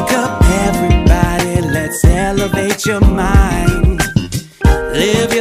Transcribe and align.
Wake 0.00 0.12
up, 0.14 0.42
everybody, 0.42 1.60
let's 1.60 2.02
elevate 2.06 2.86
your 2.86 3.00
mind. 3.02 4.00
Live 4.64 5.34
your 5.34 5.39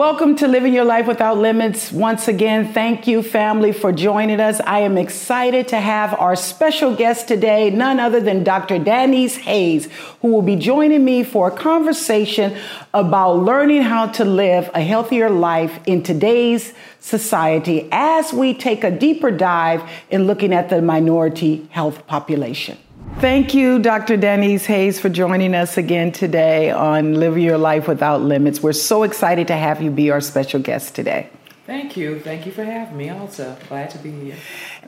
Welcome 0.00 0.34
to 0.36 0.48
Living 0.48 0.72
Your 0.72 0.86
Life 0.86 1.06
Without 1.06 1.36
Limits. 1.36 1.92
Once 1.92 2.26
again, 2.26 2.72
thank 2.72 3.06
you, 3.06 3.22
family, 3.22 3.70
for 3.70 3.92
joining 3.92 4.40
us. 4.40 4.58
I 4.60 4.78
am 4.78 4.96
excited 4.96 5.68
to 5.68 5.76
have 5.76 6.18
our 6.18 6.36
special 6.36 6.96
guest 6.96 7.28
today, 7.28 7.68
none 7.68 8.00
other 8.00 8.18
than 8.18 8.42
Dr. 8.42 8.78
Danise 8.78 9.36
Hayes, 9.36 9.90
who 10.22 10.28
will 10.28 10.40
be 10.40 10.56
joining 10.56 11.04
me 11.04 11.22
for 11.22 11.48
a 11.48 11.50
conversation 11.50 12.56
about 12.94 13.40
learning 13.40 13.82
how 13.82 14.06
to 14.06 14.24
live 14.24 14.70
a 14.72 14.80
healthier 14.80 15.28
life 15.28 15.78
in 15.84 16.02
today's 16.02 16.72
society 17.00 17.86
as 17.92 18.32
we 18.32 18.54
take 18.54 18.84
a 18.84 18.90
deeper 18.90 19.30
dive 19.30 19.82
in 20.08 20.26
looking 20.26 20.54
at 20.54 20.70
the 20.70 20.80
minority 20.80 21.68
health 21.72 22.06
population. 22.06 22.78
Thank 23.18 23.52
you, 23.52 23.78
Dr. 23.78 24.16
Denise 24.16 24.64
Hayes, 24.64 24.98
for 24.98 25.10
joining 25.10 25.54
us 25.54 25.76
again 25.76 26.10
today 26.10 26.70
on 26.70 27.14
Live 27.20 27.36
Your 27.36 27.58
Life 27.58 27.86
Without 27.86 28.22
Limits. 28.22 28.62
We're 28.62 28.72
so 28.72 29.02
excited 29.02 29.46
to 29.48 29.56
have 29.56 29.82
you 29.82 29.90
be 29.90 30.10
our 30.10 30.22
special 30.22 30.58
guest 30.58 30.94
today. 30.94 31.28
Thank 31.66 31.98
you. 31.98 32.18
Thank 32.18 32.46
you 32.46 32.52
for 32.52 32.64
having 32.64 32.96
me 32.96 33.10
also. 33.10 33.56
Glad 33.68 33.90
to 33.90 33.98
be 33.98 34.10
here. 34.10 34.36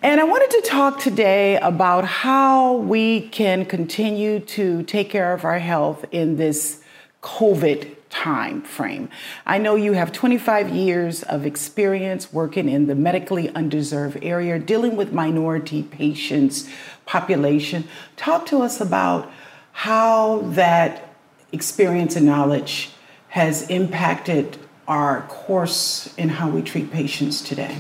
And 0.03 0.19
I 0.19 0.25
wanted 0.25 0.51
to 0.51 0.63
talk 0.69 0.99
today 0.99 1.59
about 1.59 2.05
how 2.05 2.77
we 2.77 3.29
can 3.29 3.67
continue 3.67 4.41
to 4.41 4.83
take 4.85 5.11
care 5.11 5.35
of 5.35 5.45
our 5.45 5.59
health 5.59 6.07
in 6.11 6.37
this 6.37 6.83
COVID 7.23 7.97
time 8.13 8.63
frame. 8.63 9.09
I 9.47 9.57
know 9.59 9.75
you 9.75 9.95
have 9.95 10.13
25 10.13 10.69
years 10.69 11.23
of 11.23 11.47
experience 11.47 12.33
working 12.33 12.69
in 12.69 12.87
the 12.87 12.95
medically 12.95 13.49
undeserved 13.55 14.19
area, 14.23 14.59
dealing 14.59 14.97
with 14.97 15.13
minority 15.13 15.83
patients 15.83 16.69
population. 17.13 17.85
Talk 18.17 18.47
to 18.47 18.63
us 18.63 18.81
about 18.81 19.31
how 19.73 20.39
that 20.63 21.15
experience 21.53 22.17
and 22.17 22.25
knowledge 22.25 22.91
has 23.29 23.69
impacted 23.69 24.57
our 24.89 25.23
course 25.29 26.13
in 26.17 26.31
how 26.31 26.49
we 26.49 26.63
treat 26.63 26.91
patients 26.91 27.43
today. 27.43 27.77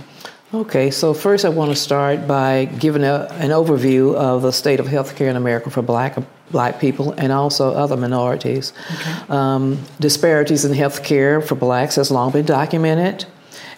Okay, 0.52 0.91
so 0.91 1.14
first 1.14 1.47
I 1.47 1.48
want 1.48 1.70
to 1.70 1.77
start 1.77 2.28
by 2.28 2.66
giving 2.66 3.05
a, 3.05 3.27
an 3.47 3.50
overview 3.50 4.14
of 4.14 4.42
the 4.42 4.52
state 4.52 4.80
of 4.80 4.86
healthcare 4.86 5.30
in 5.30 5.36
America 5.36 5.70
for 5.70 5.83
black 5.83 6.19
black 6.50 6.78
people 6.78 7.12
and 7.17 7.33
also 7.33 7.72
other 7.72 7.96
minorities. 7.96 8.74
Okay. 8.94 9.14
Um, 9.30 9.78
disparities 9.98 10.67
in 10.67 10.72
healthcare 10.72 11.42
for 11.42 11.55
blacks 11.55 11.96
has 11.96 12.11
long 12.11 12.33
been 12.33 12.44
documented 12.44 13.24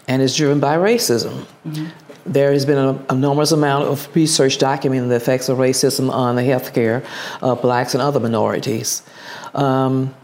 and 0.08 0.20
is 0.20 0.34
driven 0.36 0.58
by 0.58 0.77
racism. 0.77 1.46
Mm-hmm. 1.64 2.03
There 2.27 2.53
has 2.53 2.64
been 2.64 2.78
an 2.78 3.05
enormous 3.11 3.53
amount 3.53 3.89
of 3.89 4.14
research 4.14 4.58
documenting 4.58 5.08
the 5.08 5.17
effects 5.17 5.48
of 5.48 5.58
racism 5.58 6.11
on 6.11 6.36
the 6.36 6.42
healthcare 6.42 7.05
of 7.42 7.61
blacks 7.61 7.94
and 7.94 8.03
other 8.03 8.20
minorities. 8.20 9.03
Um, 9.55 10.14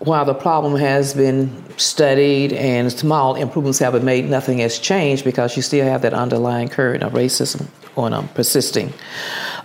while 0.00 0.24
the 0.24 0.34
problem 0.34 0.76
has 0.76 1.14
been 1.14 1.64
studied 1.78 2.52
and 2.52 2.92
small 2.92 3.36
improvements 3.36 3.78
have 3.78 3.92
been 3.92 4.04
made, 4.04 4.28
nothing 4.28 4.58
has 4.58 4.78
changed 4.78 5.24
because 5.24 5.56
you 5.56 5.62
still 5.62 5.84
have 5.84 6.02
that 6.02 6.12
underlying 6.12 6.68
current 6.68 7.02
of 7.02 7.12
racism 7.12 7.68
going 7.94 8.12
on, 8.12 8.28
persisting. 8.28 8.92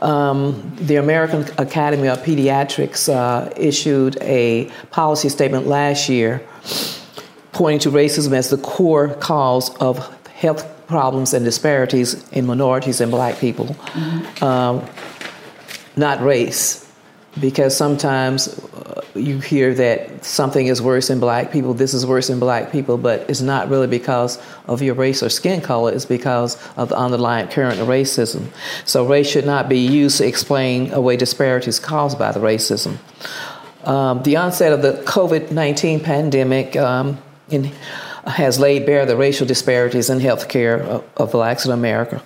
Um, 0.01 0.71
the 0.79 0.95
American 0.95 1.45
Academy 1.57 2.07
of 2.07 2.19
Pediatrics 2.19 3.13
uh, 3.13 3.51
issued 3.57 4.17
a 4.21 4.71
policy 4.91 5.29
statement 5.29 5.67
last 5.67 6.07
year 6.07 6.41
pointing 7.51 7.79
to 7.79 7.91
racism 7.91 8.31
as 8.33 8.49
the 8.49 8.57
core 8.57 9.09
cause 9.15 9.75
of 9.77 9.97
health 10.29 10.78
problems 10.89 11.33
and 11.35 11.45
disparities 11.45 12.27
in 12.31 12.47
minorities 12.47 12.99
and 12.99 13.11
black 13.11 13.37
people, 13.37 13.67
mm-hmm. 13.67 14.43
um, 14.43 14.83
not 15.95 16.19
race 16.21 16.91
because 17.39 17.77
sometimes 17.77 18.47
uh, 18.73 19.01
you 19.13 19.39
hear 19.39 19.71
that 19.75 20.25
something 20.25 20.65
is 20.65 20.81
worse 20.81 21.11
in 21.11 21.19
black 21.19 21.51
people, 21.51 21.75
this 21.75 21.93
is 21.93 22.07
worse 22.07 22.31
in 22.31 22.39
black 22.39 22.71
people, 22.71 22.97
but 22.97 23.29
it's 23.29 23.39
not 23.39 23.69
really 23.69 23.85
because 23.85 24.41
of 24.65 24.81
your 24.81 24.95
race 24.95 25.21
or 25.21 25.29
skin 25.29 25.61
color, 25.61 25.91
it's 25.91 26.05
because 26.05 26.57
of 26.75 26.89
the 26.89 26.97
underlying 26.97 27.47
current 27.47 27.79
of 27.79 27.87
racism. 27.87 28.47
So 28.83 29.05
race 29.05 29.29
should 29.29 29.45
not 29.45 29.69
be 29.69 29.77
used 29.77 30.17
to 30.17 30.25
explain 30.25 30.91
away 30.91 31.17
disparities 31.17 31.79
caused 31.79 32.17
by 32.17 32.31
the 32.31 32.39
racism. 32.39 32.97
Um, 33.83 34.23
the 34.23 34.37
onset 34.37 34.73
of 34.73 34.81
the 34.81 34.93
COVID 35.03 35.51
19 35.51 35.99
pandemic 35.99 36.75
um, 36.75 37.19
in, 37.49 37.71
has 38.29 38.59
laid 38.59 38.85
bare 38.85 39.05
the 39.05 39.17
racial 39.17 39.47
disparities 39.47 40.09
in 40.09 40.19
healthcare 40.19 40.81
of, 40.81 41.03
of 41.17 41.31
blacks 41.31 41.65
in 41.65 41.71
America. 41.71 42.21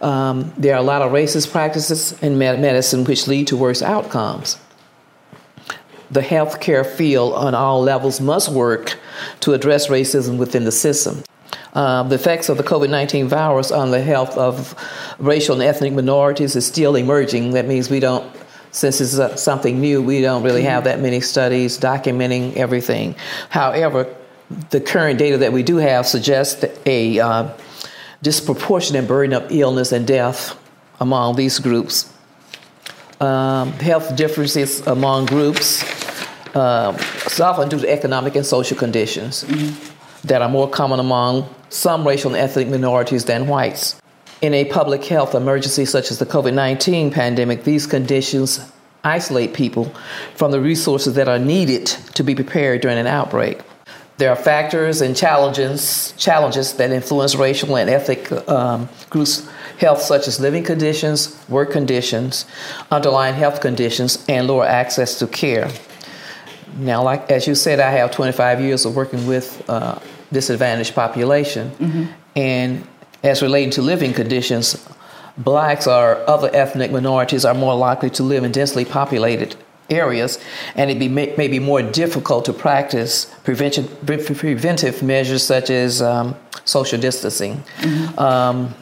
Um, 0.00 0.52
there 0.58 0.74
are 0.74 0.78
a 0.78 0.82
lot 0.82 1.02
of 1.02 1.12
racist 1.12 1.50
practices 1.50 2.12
in 2.22 2.38
med- 2.38 2.60
medicine 2.60 3.04
which 3.04 3.26
lead 3.26 3.46
to 3.48 3.56
worse 3.56 3.82
outcomes. 3.82 4.58
The 6.10 6.20
healthcare 6.20 6.86
field 6.86 7.32
on 7.32 7.54
all 7.54 7.80
levels 7.80 8.20
must 8.20 8.50
work 8.50 8.98
to 9.40 9.54
address 9.54 9.88
racism 9.88 10.38
within 10.38 10.64
the 10.64 10.72
system. 10.72 11.24
Um, 11.72 12.08
the 12.08 12.14
effects 12.14 12.48
of 12.48 12.56
the 12.56 12.62
COVID 12.62 12.90
19 12.90 13.28
virus 13.28 13.70
on 13.70 13.90
the 13.90 14.00
health 14.00 14.36
of 14.38 14.74
racial 15.18 15.54
and 15.54 15.62
ethnic 15.62 15.92
minorities 15.92 16.54
is 16.54 16.66
still 16.66 16.96
emerging. 16.96 17.52
That 17.52 17.66
means 17.66 17.90
we 17.90 18.00
don't, 18.00 18.30
since 18.70 19.00
it's 19.00 19.18
uh, 19.18 19.36
something 19.36 19.80
new, 19.80 20.00
we 20.00 20.20
don't 20.20 20.42
really 20.42 20.62
have 20.62 20.84
that 20.84 21.00
many 21.00 21.20
studies 21.20 21.78
documenting 21.78 22.56
everything. 22.56 23.14
However, 23.50 24.14
the 24.70 24.80
current 24.80 25.18
data 25.18 25.38
that 25.38 25.52
we 25.52 25.62
do 25.62 25.76
have 25.76 26.06
suggests 26.06 26.64
a 26.84 27.18
uh, 27.18 27.48
disproportionate 28.22 29.06
burden 29.08 29.32
of 29.34 29.50
illness 29.50 29.92
and 29.92 30.06
death 30.06 30.58
among 31.00 31.36
these 31.36 31.58
groups. 31.58 32.12
Um, 33.20 33.72
health 33.72 34.14
differences 34.16 34.86
among 34.86 35.26
groups 35.26 35.82
uh, 36.54 36.96
is 37.26 37.40
often 37.40 37.68
due 37.68 37.80
to 37.80 37.90
economic 37.90 38.36
and 38.36 38.44
social 38.44 38.76
conditions 38.76 39.44
mm-hmm. 39.44 40.26
that 40.28 40.42
are 40.42 40.48
more 40.48 40.68
common 40.68 41.00
among 41.00 41.48
some 41.68 42.06
racial 42.06 42.34
and 42.34 42.40
ethnic 42.40 42.68
minorities 42.68 43.24
than 43.24 43.46
whites. 43.46 44.00
In 44.42 44.52
a 44.54 44.66
public 44.66 45.04
health 45.04 45.34
emergency 45.34 45.86
such 45.86 46.10
as 46.10 46.18
the 46.18 46.26
COVID 46.26 46.54
19 46.54 47.10
pandemic, 47.10 47.64
these 47.64 47.86
conditions 47.86 48.72
isolate 49.02 49.54
people 49.54 49.84
from 50.34 50.50
the 50.50 50.60
resources 50.60 51.14
that 51.14 51.28
are 51.28 51.38
needed 51.38 51.86
to 51.86 52.22
be 52.22 52.34
prepared 52.34 52.80
during 52.82 52.98
an 52.98 53.06
outbreak. 53.06 53.60
There 54.18 54.30
are 54.30 54.36
factors 54.36 55.02
and 55.02 55.14
challenges 55.14 56.14
challenges 56.16 56.74
that 56.74 56.90
influence 56.90 57.34
racial 57.34 57.76
and 57.76 57.90
ethnic 57.90 58.32
um, 58.48 58.88
groups' 59.10 59.46
health, 59.78 60.00
such 60.00 60.26
as 60.26 60.40
living 60.40 60.64
conditions, 60.64 61.38
work 61.48 61.70
conditions, 61.70 62.46
underlying 62.90 63.34
health 63.34 63.60
conditions, 63.60 64.24
and 64.26 64.46
lower 64.46 64.64
access 64.64 65.18
to 65.18 65.26
care. 65.26 65.70
Now, 66.78 67.02
like 67.02 67.30
as 67.30 67.46
you 67.46 67.54
said, 67.54 67.78
I 67.78 67.90
have 67.90 68.10
25 68.10 68.60
years 68.60 68.86
of 68.86 68.96
working 68.96 69.26
with 69.26 69.62
uh, 69.68 69.98
disadvantaged 70.32 70.94
population, 70.94 71.70
mm-hmm. 71.72 72.04
and 72.34 72.86
as 73.22 73.42
relating 73.42 73.70
to 73.72 73.82
living 73.82 74.14
conditions, 74.14 74.86
blacks 75.36 75.86
or 75.86 76.24
other 76.28 76.48
ethnic 76.54 76.90
minorities 76.90 77.44
are 77.44 77.54
more 77.54 77.74
likely 77.74 78.08
to 78.10 78.22
live 78.22 78.44
in 78.44 78.52
densely 78.52 78.84
populated 78.84 79.56
areas, 79.90 80.38
and 80.74 80.90
it 80.90 80.98
be 80.98 81.08
may, 81.08 81.34
may 81.36 81.48
be 81.48 81.58
more 81.58 81.82
difficult 81.82 82.44
to 82.46 82.52
practice 82.52 83.26
prevention, 83.44 83.88
preventive 84.04 85.02
measures 85.02 85.42
such 85.42 85.70
as 85.70 86.02
um, 86.02 86.34
social 86.64 87.00
distancing, 87.00 87.62
mm-hmm. 87.78 88.18
um, 88.18 88.74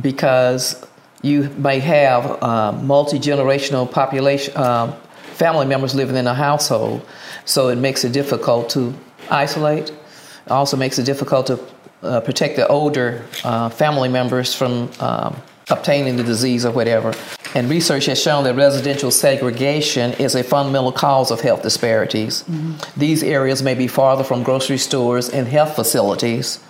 because 0.00 0.84
you 1.22 1.48
may 1.58 1.78
have 1.78 2.42
uh, 2.42 2.72
multi 2.72 3.18
generational 3.18 3.90
population 3.90 4.54
uh, 4.56 4.92
family 5.34 5.66
members 5.66 5.94
living 5.94 6.16
in 6.16 6.26
a 6.26 6.34
household, 6.34 7.06
so 7.44 7.68
it 7.68 7.76
makes 7.76 8.04
it 8.04 8.12
difficult 8.12 8.70
to 8.70 8.94
isolate. 9.30 9.90
It 9.90 10.50
also 10.50 10.76
makes 10.76 10.98
it 10.98 11.04
difficult 11.04 11.46
to 11.46 11.60
uh, 12.02 12.20
protect 12.20 12.56
the 12.56 12.66
older 12.68 13.24
uh, 13.44 13.68
family 13.68 14.08
members 14.08 14.54
from 14.54 14.90
um, 15.00 15.36
obtaining 15.70 16.16
the 16.16 16.22
disease 16.22 16.64
or 16.64 16.72
whatever. 16.72 17.14
And 17.54 17.68
research 17.68 18.06
has 18.06 18.20
shown 18.20 18.44
that 18.44 18.54
residential 18.54 19.10
segregation 19.10 20.12
is 20.14 20.34
a 20.34 20.44
fundamental 20.44 20.92
cause 20.92 21.30
of 21.30 21.40
health 21.40 21.62
disparities. 21.62 22.42
Mm-hmm. 22.44 23.00
These 23.00 23.22
areas 23.22 23.62
may 23.62 23.74
be 23.74 23.88
farther 23.88 24.22
from 24.22 24.42
grocery 24.42 24.78
stores 24.78 25.28
and 25.28 25.48
health 25.48 25.74
facilities 25.74 26.60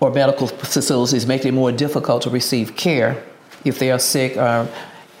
or 0.00 0.10
medical 0.10 0.46
facilities, 0.46 1.26
making 1.26 1.48
it 1.48 1.52
more 1.54 1.72
difficult 1.72 2.22
to 2.22 2.30
receive 2.30 2.76
care 2.76 3.22
if 3.64 3.78
they 3.78 3.90
are 3.90 3.98
sick. 3.98 4.36
Or 4.36 4.68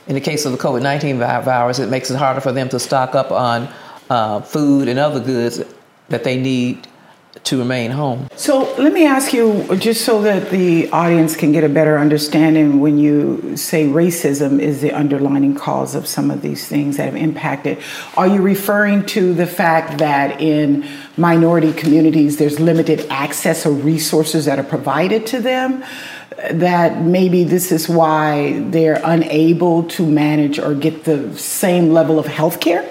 in 0.06 0.14
the 0.14 0.20
case 0.20 0.44
of 0.44 0.52
the 0.52 0.58
COVID 0.58 0.82
19 0.82 1.18
virus, 1.18 1.78
it 1.78 1.88
makes 1.88 2.10
it 2.10 2.16
harder 2.16 2.40
for 2.40 2.52
them 2.52 2.68
to 2.68 2.78
stock 2.78 3.14
up 3.14 3.32
on 3.32 3.68
uh, 4.10 4.40
food 4.42 4.88
and 4.88 4.98
other 4.98 5.20
goods 5.20 5.62
that 6.08 6.24
they 6.24 6.36
need 6.36 6.86
to 7.42 7.58
remain 7.58 7.90
home. 7.90 8.28
So 8.36 8.74
let 8.76 8.92
me 8.92 9.04
ask 9.04 9.32
you, 9.32 9.76
just 9.76 10.04
so 10.04 10.22
that 10.22 10.50
the 10.50 10.88
audience 10.90 11.36
can 11.36 11.52
get 11.52 11.64
a 11.64 11.68
better 11.68 11.98
understanding, 11.98 12.80
when 12.80 12.98
you 12.98 13.56
say 13.56 13.86
racism 13.86 14.60
is 14.60 14.80
the 14.80 14.92
underlining 14.92 15.54
cause 15.54 15.94
of 15.94 16.06
some 16.06 16.30
of 16.30 16.42
these 16.42 16.66
things 16.68 16.96
that 16.96 17.06
have 17.06 17.16
impacted, 17.16 17.78
are 18.16 18.26
you 18.26 18.40
referring 18.40 19.04
to 19.06 19.34
the 19.34 19.46
fact 19.46 19.98
that 19.98 20.40
in 20.40 20.88
minority 21.16 21.72
communities 21.72 22.36
there's 22.36 22.60
limited 22.60 23.04
access 23.10 23.66
or 23.66 23.72
resources 23.72 24.44
that 24.44 24.58
are 24.58 24.64
provided 24.64 25.26
to 25.26 25.40
them? 25.40 25.84
That 26.50 27.02
maybe 27.02 27.44
this 27.44 27.72
is 27.72 27.88
why 27.88 28.60
they're 28.70 29.00
unable 29.04 29.84
to 29.84 30.06
manage 30.06 30.58
or 30.58 30.74
get 30.74 31.04
the 31.04 31.36
same 31.38 31.92
level 31.92 32.18
of 32.18 32.26
health 32.26 32.60
care? 32.60 32.88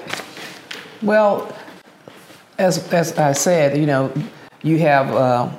Well, 1.01 1.53
as, 2.57 2.91
as 2.93 3.17
I 3.17 3.33
said, 3.33 3.77
you 3.77 3.85
know, 3.85 4.13
you 4.63 4.79
have 4.79 5.11
uh, 5.11 5.49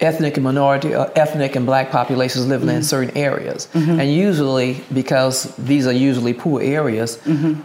ethnic 0.00 0.36
and 0.36 0.44
minority, 0.44 0.94
uh, 0.94 1.06
ethnic 1.16 1.56
and 1.56 1.64
black 1.64 1.90
populations 1.90 2.46
living 2.46 2.68
mm-hmm. 2.68 2.78
in 2.78 2.82
certain 2.82 3.16
areas. 3.16 3.68
Mm-hmm. 3.72 4.00
And 4.00 4.12
usually, 4.12 4.84
because 4.92 5.54
these 5.56 5.86
are 5.86 5.92
usually 5.92 6.34
poor 6.34 6.60
areas, 6.60 7.18
mm-hmm. 7.18 7.60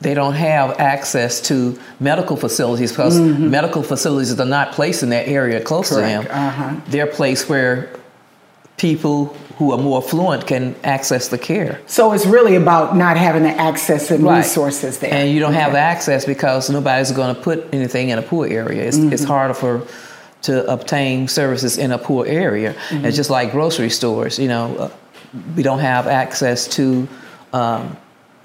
they 0.00 0.14
don't 0.14 0.34
have 0.34 0.78
access 0.78 1.40
to 1.42 1.78
medical 2.00 2.36
facilities 2.36 2.92
because 2.92 3.18
mm-hmm. 3.18 3.50
medical 3.50 3.82
facilities 3.82 4.38
are 4.38 4.44
not 4.46 4.72
placed 4.72 5.02
in 5.02 5.10
that 5.10 5.28
area 5.28 5.60
close 5.60 5.90
Correct. 5.90 6.22
to 6.22 6.28
them. 6.28 6.46
Uh-huh. 6.46 6.80
They're 6.88 7.06
placed 7.06 7.48
where 7.48 7.94
people 8.76 9.36
who 9.58 9.70
are 9.70 9.78
more 9.78 10.02
affluent 10.02 10.46
can 10.46 10.74
access 10.82 11.28
the 11.28 11.38
care. 11.38 11.80
So 11.86 12.12
it's 12.12 12.26
really 12.26 12.56
about 12.56 12.96
not 12.96 13.16
having 13.16 13.42
the 13.42 13.50
access 13.50 14.10
and 14.10 14.24
right. 14.24 14.38
resources 14.38 14.98
there. 14.98 15.12
And 15.12 15.30
you 15.30 15.40
don't 15.40 15.52
okay. 15.52 15.60
have 15.60 15.74
access 15.74 16.24
because 16.24 16.70
nobody's 16.70 17.12
going 17.12 17.34
to 17.34 17.40
put 17.40 17.72
anything 17.72 18.08
in 18.08 18.18
a 18.18 18.22
poor 18.22 18.46
area. 18.46 18.82
It's, 18.82 18.96
mm-hmm. 18.96 19.12
it's 19.12 19.24
harder 19.24 19.54
for 19.54 19.86
to 20.42 20.70
obtain 20.70 21.28
services 21.28 21.78
in 21.78 21.92
a 21.92 21.98
poor 21.98 22.26
area. 22.26 22.74
Mm-hmm. 22.74 23.04
It's 23.04 23.16
just 23.16 23.30
like 23.30 23.52
grocery 23.52 23.90
stores. 23.90 24.38
You 24.38 24.48
know, 24.48 24.76
uh, 24.76 24.90
we 25.56 25.62
don't 25.62 25.78
have 25.78 26.06
access 26.06 26.68
to 26.76 27.08
um, 27.52 27.96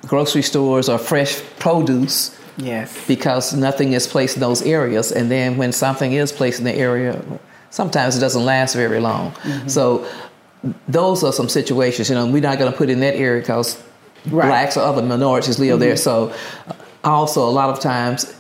grocery 0.06 0.44
stores 0.44 0.90
or 0.90 0.98
fresh 0.98 1.42
produce. 1.60 2.38
Yes. 2.58 3.06
Because 3.08 3.54
nothing 3.54 3.94
is 3.94 4.08
placed 4.08 4.38
in 4.38 4.42
those 4.42 4.64
areas, 4.64 5.12
and 5.12 5.30
then 5.30 5.58
when 5.58 5.72
something 5.72 6.14
is 6.14 6.32
placed 6.32 6.58
in 6.58 6.66
the 6.66 6.74
area, 6.74 7.22
sometimes 7.70 8.18
it 8.18 8.20
doesn't 8.20 8.46
last 8.46 8.74
very 8.74 9.00
long. 9.00 9.32
Mm-hmm. 9.32 9.68
So 9.68 10.08
those 10.88 11.24
are 11.24 11.32
some 11.32 11.50
situations. 11.50 12.10
You 12.10 12.16
know, 12.16 12.26
we're 12.26 12.42
not 12.42 12.58
going 12.58 12.72
to 12.72 12.78
put 12.78 12.90
in 12.90 13.00
that 13.02 13.16
area 13.16 13.42
because 13.42 13.78
right. 14.26 14.48
blacks 14.48 14.76
or 14.76 14.82
other 14.82 15.04
minorities 15.04 15.60
live 15.60 15.74
mm-hmm. 15.74 15.80
there. 15.82 15.98
So 15.98 16.34
also 17.04 17.48
a 17.48 17.52
lot 17.52 17.70
of 17.70 17.80
times 17.80 18.34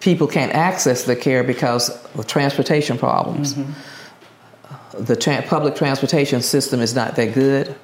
people 0.00 0.26
can't 0.26 0.52
access 0.52 1.04
the 1.04 1.16
care 1.16 1.42
because 1.42 1.90
of 2.14 2.26
transportation 2.26 2.98
problems. 2.98 3.54
Mm-hmm. 3.54 5.04
The 5.04 5.16
tra- 5.16 5.42
public 5.42 5.74
transportation 5.74 6.42
system 6.42 6.80
is 6.80 6.94
not 6.94 7.16
that 7.16 7.34
good. 7.34 7.74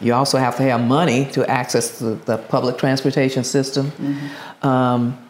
You 0.00 0.14
also 0.14 0.38
have 0.38 0.56
to 0.56 0.62
have 0.62 0.80
money 0.80 1.26
to 1.32 1.48
access 1.48 1.98
the, 1.98 2.14
the 2.14 2.38
public 2.38 2.78
transportation 2.78 3.42
system. 3.44 3.90
Mm-hmm. 3.90 4.66
Um, 4.66 5.28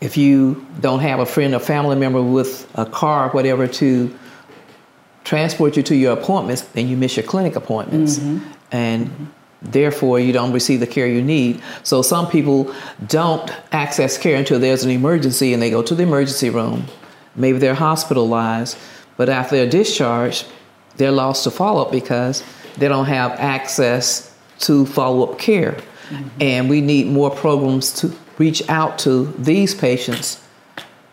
if 0.00 0.16
you 0.16 0.66
don't 0.80 1.00
have 1.00 1.20
a 1.20 1.26
friend 1.26 1.54
or 1.54 1.58
family 1.58 1.96
member 1.96 2.22
with 2.22 2.70
a 2.74 2.86
car 2.86 3.28
or 3.28 3.30
whatever 3.30 3.66
to 3.66 4.18
transport 5.24 5.76
you 5.76 5.82
to 5.82 5.94
your 5.94 6.14
appointments, 6.14 6.62
then 6.62 6.88
you 6.88 6.96
miss 6.96 7.16
your 7.16 7.26
clinic 7.26 7.54
appointments. 7.54 8.18
Mm-hmm. 8.18 8.52
And 8.72 9.06
mm-hmm 9.08 9.24
therefore 9.62 10.18
you 10.20 10.32
don't 10.32 10.52
receive 10.52 10.80
the 10.80 10.86
care 10.86 11.06
you 11.06 11.22
need. 11.22 11.62
So 11.82 12.02
some 12.02 12.28
people 12.28 12.74
don't 13.06 13.50
access 13.72 14.18
care 14.18 14.36
until 14.36 14.58
there's 14.58 14.84
an 14.84 14.90
emergency 14.90 15.52
and 15.52 15.62
they 15.62 15.70
go 15.70 15.82
to 15.82 15.94
the 15.94 16.02
emergency 16.02 16.50
room. 16.50 16.86
Maybe 17.36 17.58
they're 17.58 17.74
hospitalized, 17.74 18.76
but 19.16 19.28
after 19.28 19.56
they're 19.56 19.70
discharged, 19.70 20.46
they're 20.96 21.12
lost 21.12 21.44
to 21.44 21.50
follow 21.50 21.82
up 21.82 21.92
because 21.92 22.42
they 22.76 22.88
don't 22.88 23.06
have 23.06 23.32
access 23.32 24.34
to 24.60 24.86
follow 24.86 25.30
up 25.30 25.38
care. 25.38 25.72
Mm-hmm. 25.72 26.28
And 26.40 26.70
we 26.70 26.80
need 26.80 27.06
more 27.06 27.30
programs 27.30 27.92
to 28.00 28.12
reach 28.38 28.68
out 28.68 28.98
to 29.00 29.26
these 29.38 29.74
patients 29.74 30.42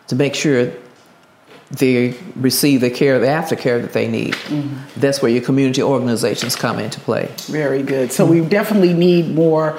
to 0.08 0.16
make 0.16 0.34
sure 0.34 0.72
they 1.70 2.16
receive 2.34 2.80
the 2.80 2.90
care, 2.90 3.18
the 3.18 3.26
aftercare 3.26 3.80
that 3.82 3.92
they 3.92 4.08
need. 4.08 4.34
Mm-hmm. 4.34 5.00
That's 5.00 5.20
where 5.20 5.30
your 5.30 5.42
community 5.42 5.82
organizations 5.82 6.56
come 6.56 6.78
into 6.78 6.98
play. 7.00 7.30
Very 7.42 7.82
good. 7.82 8.10
So 8.10 8.24
mm-hmm. 8.24 8.44
we 8.44 8.48
definitely 8.48 8.94
need 8.94 9.34
more 9.34 9.78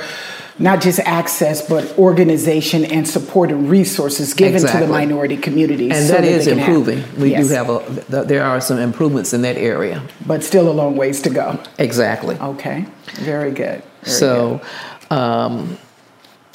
not 0.59 0.81
just 0.81 0.99
access, 0.99 1.67
but 1.67 1.97
organization 1.97 2.83
and 2.83 3.07
support 3.07 3.49
and 3.49 3.69
resources 3.69 4.33
given 4.33 4.55
exactly. 4.55 4.81
to 4.81 4.85
the 4.85 4.91
minority 4.91 5.37
communities. 5.37 5.93
And 5.93 6.05
so 6.05 6.13
that, 6.13 6.21
that 6.21 6.31
is 6.31 6.47
improving. 6.47 6.99
Have, 6.99 7.17
we 7.17 7.31
yes. 7.31 7.47
do 7.47 7.53
have 7.53 7.69
a, 7.69 8.25
there 8.25 8.43
are 8.43 8.59
some 8.59 8.77
improvements 8.77 9.33
in 9.33 9.41
that 9.43 9.55
area. 9.55 10.03
But 10.27 10.43
still 10.43 10.69
a 10.69 10.73
long 10.73 10.97
ways 10.97 11.21
to 11.21 11.29
go. 11.29 11.57
Exactly. 11.77 12.35
Okay, 12.35 12.85
very 13.15 13.51
good. 13.51 13.81
Very 14.01 14.15
so, 14.15 14.61
good. 15.09 15.17
Um, 15.17 15.77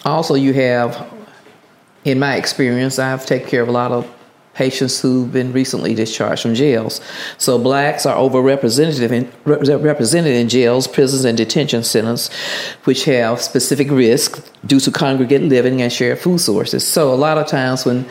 also, 0.04 0.34
you 0.34 0.52
have, 0.52 1.10
in 2.04 2.19
my 2.19 2.37
experience, 2.37 2.98
I've 2.98 3.25
taken 3.25 3.48
care 3.48 3.62
of 3.62 3.69
a 3.69 3.72
lot 3.72 3.90
of 3.90 4.06
patients 4.54 5.00
who've 5.00 5.32
been 5.32 5.52
recently 5.52 5.94
discharged 5.94 6.42
from 6.42 6.54
jails. 6.54 7.00
So 7.38 7.58
blacks 7.58 8.06
are 8.06 8.16
overrepresented 8.16 9.10
in, 9.10 9.30
represented 9.44 10.32
in 10.32 10.48
jails, 10.48 10.86
prisons, 10.86 11.24
and 11.24 11.36
detention 11.36 11.82
centers, 11.82 12.30
which 12.84 13.04
have 13.04 13.40
specific 13.40 13.90
risks 13.90 14.40
due 14.64 14.80
to 14.80 14.90
congregate 14.90 15.42
living 15.42 15.82
and 15.82 15.92
shared 15.92 16.20
food 16.20 16.38
sources. 16.38 16.86
So 16.86 17.12
a 17.12 17.16
lot 17.16 17.36
of 17.36 17.46
times 17.48 17.84
when 17.84 18.06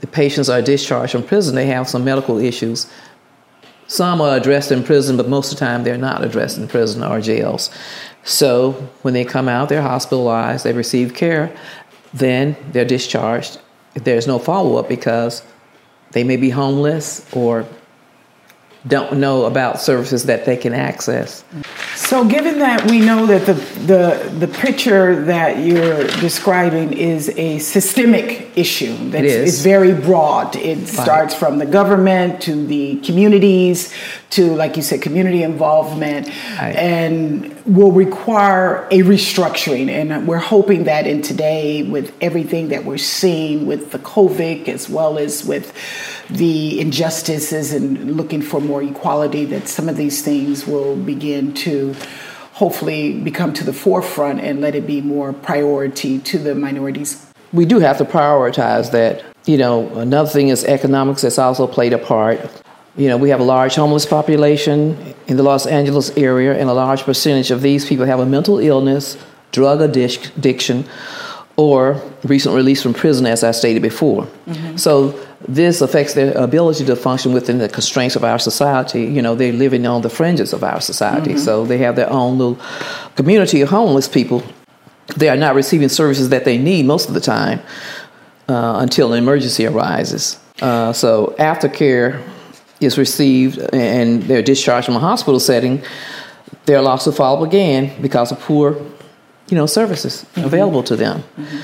the 0.00 0.06
patients 0.06 0.48
are 0.48 0.62
discharged 0.62 1.12
from 1.12 1.22
prison, 1.22 1.54
they 1.54 1.66
have 1.66 1.88
some 1.88 2.04
medical 2.04 2.38
issues. 2.38 2.90
Some 3.86 4.22
are 4.22 4.36
addressed 4.36 4.72
in 4.72 4.82
prison, 4.82 5.18
but 5.18 5.28
most 5.28 5.52
of 5.52 5.58
the 5.58 5.64
time 5.64 5.84
they're 5.84 5.98
not 5.98 6.24
addressed 6.24 6.56
in 6.56 6.68
prison 6.68 7.02
or 7.02 7.20
jails. 7.20 7.70
So 8.24 8.72
when 9.02 9.12
they 9.12 9.26
come 9.26 9.48
out, 9.48 9.68
they're 9.68 9.82
hospitalized, 9.82 10.64
they 10.64 10.72
receive 10.72 11.12
care, 11.12 11.54
then 12.14 12.56
they're 12.72 12.86
discharged 12.86 13.58
there's 13.94 14.26
no 14.26 14.38
follow 14.38 14.76
up 14.76 14.88
because 14.88 15.42
they 16.10 16.24
may 16.24 16.36
be 16.36 16.50
homeless 16.50 17.24
or 17.32 17.66
don't 18.86 19.18
know 19.18 19.44
about 19.44 19.80
services 19.80 20.24
that 20.24 20.44
they 20.44 20.56
can 20.56 20.74
access. 20.74 21.44
So, 21.96 22.24
given 22.24 22.58
that 22.58 22.90
we 22.90 22.98
know 22.98 23.26
that 23.26 23.46
the, 23.46 23.54
the, 23.54 24.46
the 24.46 24.48
picture 24.48 25.24
that 25.26 25.58
you're 25.58 26.06
describing 26.20 26.92
is 26.92 27.28
a 27.30 27.60
systemic 27.60 28.56
issue, 28.56 29.10
that 29.10 29.24
is. 29.24 29.62
very 29.62 29.94
broad. 29.94 30.56
It 30.56 30.78
right. 30.78 30.88
starts 30.88 31.34
from 31.34 31.58
the 31.58 31.66
government 31.66 32.42
to 32.42 32.66
the 32.66 32.96
communities 33.00 33.94
to, 34.30 34.54
like 34.54 34.76
you 34.76 34.82
said, 34.82 35.02
community 35.02 35.44
involvement, 35.44 36.26
right. 36.58 36.74
and 36.74 37.64
will 37.64 37.92
require 37.92 38.86
a 38.90 39.00
restructuring. 39.02 39.88
And 39.88 40.26
we're 40.26 40.38
hoping 40.38 40.84
that 40.84 41.06
in 41.06 41.22
today, 41.22 41.84
with 41.84 42.12
everything 42.20 42.68
that 42.68 42.84
we're 42.84 42.98
seeing 42.98 43.66
with 43.66 43.92
the 43.92 44.00
COVID 44.00 44.68
as 44.68 44.88
well 44.88 45.18
as 45.18 45.44
with 45.44 45.72
the 46.28 46.80
injustices 46.80 47.72
and 47.72 48.16
looking 48.16 48.42
for 48.42 48.60
more 48.60 48.82
equality, 48.82 49.44
that 49.44 49.68
some 49.68 49.88
of 49.88 49.96
these 49.96 50.22
things 50.22 50.66
will 50.66 50.96
begin 50.96 51.54
to 51.54 51.83
hopefully 52.54 53.20
become 53.20 53.52
to 53.52 53.64
the 53.64 53.72
forefront 53.72 54.40
and 54.40 54.60
let 54.60 54.74
it 54.74 54.86
be 54.86 55.00
more 55.00 55.32
priority 55.32 56.18
to 56.20 56.38
the 56.38 56.54
minorities. 56.54 57.26
We 57.52 57.66
do 57.66 57.80
have 57.80 57.98
to 57.98 58.04
prioritize 58.04 58.90
that. 58.92 59.24
You 59.46 59.58
know, 59.58 59.88
another 59.98 60.30
thing 60.30 60.48
is 60.48 60.64
economics 60.64 61.20
that's 61.20 61.38
also 61.38 61.66
played 61.66 61.92
a 61.92 61.98
part. 61.98 62.40
You 62.96 63.08
know, 63.08 63.18
we 63.18 63.28
have 63.28 63.40
a 63.40 63.44
large 63.44 63.74
homeless 63.74 64.06
population 64.06 65.14
in 65.26 65.36
the 65.36 65.42
Los 65.42 65.66
Angeles 65.66 66.16
area, 66.16 66.58
and 66.58 66.70
a 66.70 66.72
large 66.72 67.02
percentage 67.02 67.50
of 67.50 67.60
these 67.60 67.84
people 67.84 68.06
have 68.06 68.20
a 68.20 68.26
mental 68.26 68.58
illness, 68.58 69.18
drug 69.52 69.82
addiction, 69.82 70.84
or 71.56 72.00
recent 72.22 72.54
release 72.54 72.82
from 72.82 72.94
prison, 72.94 73.26
as 73.26 73.44
I 73.44 73.50
stated 73.50 73.82
before. 73.82 74.26
Mm-hmm. 74.46 74.76
So 74.76 75.12
this 75.46 75.80
affects 75.80 76.14
their 76.14 76.36
ability 76.36 76.84
to 76.86 76.96
function 76.96 77.32
within 77.32 77.58
the 77.58 77.68
constraints 77.68 78.16
of 78.16 78.24
our 78.24 78.38
society. 78.38 79.04
You 79.04 79.22
know, 79.22 79.34
they're 79.34 79.52
living 79.52 79.86
on 79.86 80.02
the 80.02 80.10
fringes 80.10 80.52
of 80.52 80.64
our 80.64 80.80
society, 80.80 81.30
mm-hmm. 81.30 81.38
so 81.38 81.66
they 81.66 81.78
have 81.78 81.96
their 81.96 82.10
own 82.10 82.38
little 82.38 82.58
community 83.16 83.60
of 83.60 83.68
homeless 83.68 84.08
people. 84.08 84.42
They 85.16 85.28
are 85.28 85.36
not 85.36 85.54
receiving 85.54 85.88
services 85.88 86.30
that 86.30 86.44
they 86.44 86.56
need 86.56 86.86
most 86.86 87.08
of 87.08 87.14
the 87.14 87.20
time 87.20 87.60
uh, 88.48 88.78
until 88.80 89.12
an 89.12 89.18
emergency 89.18 89.66
arises. 89.66 90.38
Uh, 90.62 90.92
so 90.92 91.34
aftercare 91.38 92.22
is 92.80 92.96
received 92.96 93.58
and 93.72 94.22
they're 94.24 94.42
discharged 94.42 94.86
from 94.86 94.96
a 94.96 95.00
hospital 95.00 95.40
setting, 95.40 95.82
they're 96.64 96.82
lost 96.82 97.04
to 97.04 97.12
follow 97.12 97.44
again 97.44 97.92
because 98.00 98.32
of 98.32 98.40
poor, 98.40 98.72
you 99.48 99.56
know, 99.56 99.66
services 99.66 100.24
mm-hmm. 100.34 100.46
available 100.46 100.82
to 100.82 100.96
them. 100.96 101.22
Mm-hmm. 101.36 101.58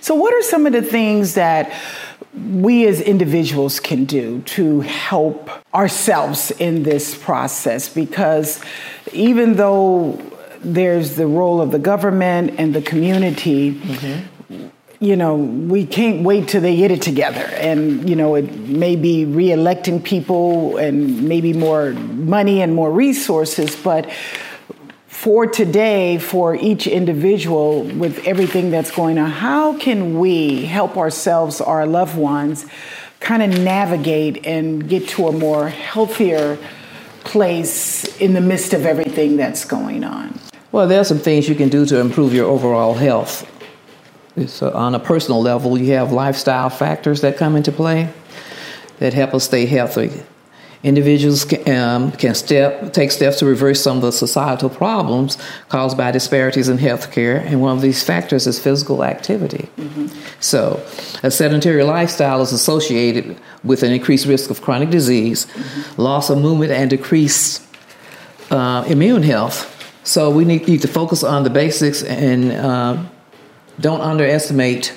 So, 0.00 0.14
what 0.14 0.32
are 0.32 0.42
some 0.42 0.66
of 0.66 0.72
the 0.72 0.82
things 0.82 1.34
that 1.34 1.72
we 2.36 2.86
as 2.86 3.00
individuals 3.00 3.80
can 3.80 4.04
do 4.04 4.42
to 4.42 4.80
help 4.80 5.50
ourselves 5.74 6.50
in 6.52 6.82
this 6.82 7.16
process? 7.16 7.88
Because 7.88 8.62
even 9.12 9.54
though 9.54 10.20
there's 10.60 11.16
the 11.16 11.26
role 11.26 11.60
of 11.60 11.70
the 11.70 11.78
government 11.78 12.54
and 12.58 12.74
the 12.74 12.82
community, 12.82 13.74
mm-hmm 13.74 14.28
you 15.04 15.16
know, 15.16 15.36
we 15.36 15.84
can't 15.84 16.24
wait 16.24 16.48
till 16.48 16.62
they 16.62 16.76
get 16.76 16.90
it 16.90 17.02
together. 17.02 17.44
And, 17.58 18.08
you 18.08 18.16
know, 18.16 18.36
it 18.36 18.50
may 18.56 18.96
be 18.96 19.26
re-electing 19.26 20.00
people 20.00 20.78
and 20.78 21.28
maybe 21.28 21.52
more 21.52 21.90
money 21.92 22.62
and 22.62 22.74
more 22.74 22.90
resources, 22.90 23.76
but 23.76 24.08
for 25.14 25.46
today, 25.46 26.18
for 26.18 26.56
each 26.56 26.86
individual, 26.86 27.84
with 27.84 28.26
everything 28.26 28.70
that's 28.70 28.90
going 28.90 29.16
on, 29.16 29.30
how 29.30 29.78
can 29.78 30.18
we 30.18 30.66
help 30.66 30.98
ourselves, 30.98 31.60
our 31.62 31.86
loved 31.86 32.18
ones, 32.18 32.66
kind 33.20 33.42
of 33.42 33.58
navigate 33.60 34.44
and 34.44 34.86
get 34.86 35.08
to 35.08 35.28
a 35.28 35.32
more 35.32 35.68
healthier 35.68 36.58
place 37.20 38.04
in 38.20 38.34
the 38.34 38.40
midst 38.40 38.74
of 38.74 38.84
everything 38.84 39.36
that's 39.36 39.64
going 39.64 40.04
on? 40.04 40.38
Well, 40.72 40.88
there 40.88 41.00
are 41.00 41.04
some 41.04 41.20
things 41.20 41.48
you 41.48 41.54
can 41.54 41.68
do 41.68 41.86
to 41.86 42.00
improve 42.00 42.34
your 42.34 42.46
overall 42.46 42.92
health. 42.92 43.50
So 44.46 44.68
uh, 44.68 44.72
on 44.72 44.96
a 44.96 45.00
personal 45.00 45.40
level, 45.40 45.78
you 45.78 45.92
have 45.94 46.10
lifestyle 46.12 46.68
factors 46.68 47.20
that 47.20 47.36
come 47.38 47.54
into 47.54 47.70
play 47.70 48.12
that 48.98 49.14
help 49.14 49.32
us 49.32 49.44
stay 49.44 49.64
healthy. 49.64 50.10
Individuals 50.84 51.46
can, 51.46 51.76
um, 51.76 52.12
can 52.12 52.34
step, 52.34 52.92
take 52.92 53.10
steps 53.10 53.38
to 53.38 53.46
reverse 53.46 53.80
some 53.80 53.96
of 53.96 54.02
the 54.02 54.12
societal 54.12 54.68
problems 54.68 55.38
caused 55.70 55.96
by 55.96 56.10
disparities 56.10 56.68
in 56.68 56.76
healthcare, 56.76 57.40
and 57.40 57.62
one 57.62 57.74
of 57.74 57.80
these 57.80 58.02
factors 58.02 58.46
is 58.46 58.58
physical 58.60 59.02
activity. 59.02 59.70
Mm-hmm. 59.78 60.08
So, 60.40 60.84
a 61.22 61.30
sedentary 61.30 61.82
lifestyle 61.84 62.42
is 62.42 62.52
associated 62.52 63.34
with 63.64 63.82
an 63.82 63.92
increased 63.92 64.26
risk 64.26 64.50
of 64.50 64.60
chronic 64.60 64.90
disease, 64.90 65.46
mm-hmm. 65.46 66.02
loss 66.02 66.28
of 66.28 66.36
movement, 66.36 66.70
and 66.70 66.90
decreased 66.90 67.66
uh, 68.50 68.84
immune 68.86 69.22
health. 69.22 69.70
So, 70.04 70.28
we 70.28 70.44
need, 70.44 70.68
need, 70.68 70.82
to 70.82 70.88
focus 70.88 71.24
on 71.24 71.44
the 71.44 71.50
basics 71.50 72.02
and 72.02 72.52
uh, 72.52 73.02
don't 73.80 74.02
underestimate 74.02 74.92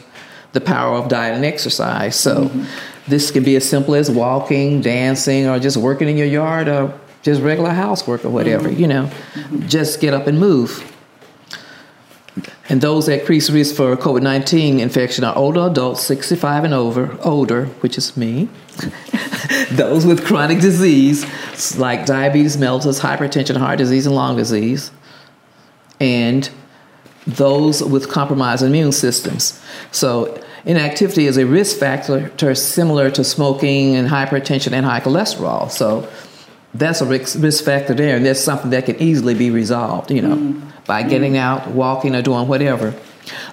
the 0.52 0.62
power 0.62 0.98
of 0.98 1.08
diet 1.08 1.36
and 1.36 1.46
exercise. 1.46 2.16
So 2.16 2.46
mm-hmm. 2.46 2.66
This 3.08 3.32
can 3.32 3.44
be 3.44 3.56
as 3.56 3.68
simple 3.68 3.96
as 3.96 4.12
walking, 4.12 4.82
dancing, 4.82 5.48
or 5.48 5.60
just 5.60 5.78
working 5.78 6.10
in 6.10 6.18
your 6.18 6.28
yard, 6.28 6.68
or 6.68 6.98
just 7.24 7.42
regular 7.42 7.72
housework 7.72 8.26
or 8.26 8.30
whatever. 8.30 8.70
Mm-hmm. 8.70 8.82
You 8.82 8.88
know, 8.88 9.04
mm-hmm. 9.06 9.68
just 9.68 10.00
get 10.00 10.14
up 10.14 10.28
and 10.28 10.40
move. 10.40 10.94
And 12.70 12.82
those 12.82 13.08
at 13.08 13.22
increased 13.22 13.50
risk 13.50 13.76
for 13.76 13.96
COVID 13.96 14.22
19 14.22 14.80
infection 14.80 15.24
are 15.24 15.36
older 15.36 15.68
adults, 15.68 16.04
65 16.04 16.66
and 16.66 16.74
over, 16.74 17.18
older, 17.24 17.66
which 17.82 17.98
is 17.98 18.18
me. 18.18 18.50
those 19.72 20.06
with 20.06 20.26
chronic 20.26 20.60
disease 20.60 21.26
like 21.78 22.06
diabetes 22.06 22.58
mellitus, 22.58 23.00
hypertension, 23.00 23.56
heart 23.58 23.78
disease, 23.78 24.06
and 24.06 24.16
lung 24.16 24.36
disease. 24.36 24.92
And 26.00 26.50
those 27.26 27.82
with 27.84 28.10
compromised 28.10 28.64
immune 28.64 28.92
systems. 28.92 29.62
So, 29.92 30.42
inactivity 30.68 31.26
is 31.26 31.38
a 31.38 31.46
risk 31.46 31.78
factor 31.78 32.30
similar 32.56 33.10
to 33.12 33.24
smoking 33.24 33.96
and 33.96 34.08
hypertension 34.08 34.74
and 34.74 34.86
high 34.86 35.00
cholesterol. 35.00 35.72
So, 35.72 36.08
that's 36.74 37.02
a 37.02 37.06
risk 37.06 37.64
factor 37.64 37.94
there, 37.96 38.18
and 38.18 38.26
that's 38.26 38.40
something 38.40 38.70
that 38.72 38.86
can 38.86 39.02
easily 39.02 39.34
be 39.34 39.50
resolved, 39.50 40.12
you 40.12 40.22
know, 40.22 40.36
mm 40.36 40.68
by 40.88 41.04
getting 41.04 41.38
out, 41.38 41.68
walking, 41.72 42.16
or 42.16 42.22
doing 42.22 42.48
whatever. 42.48 42.96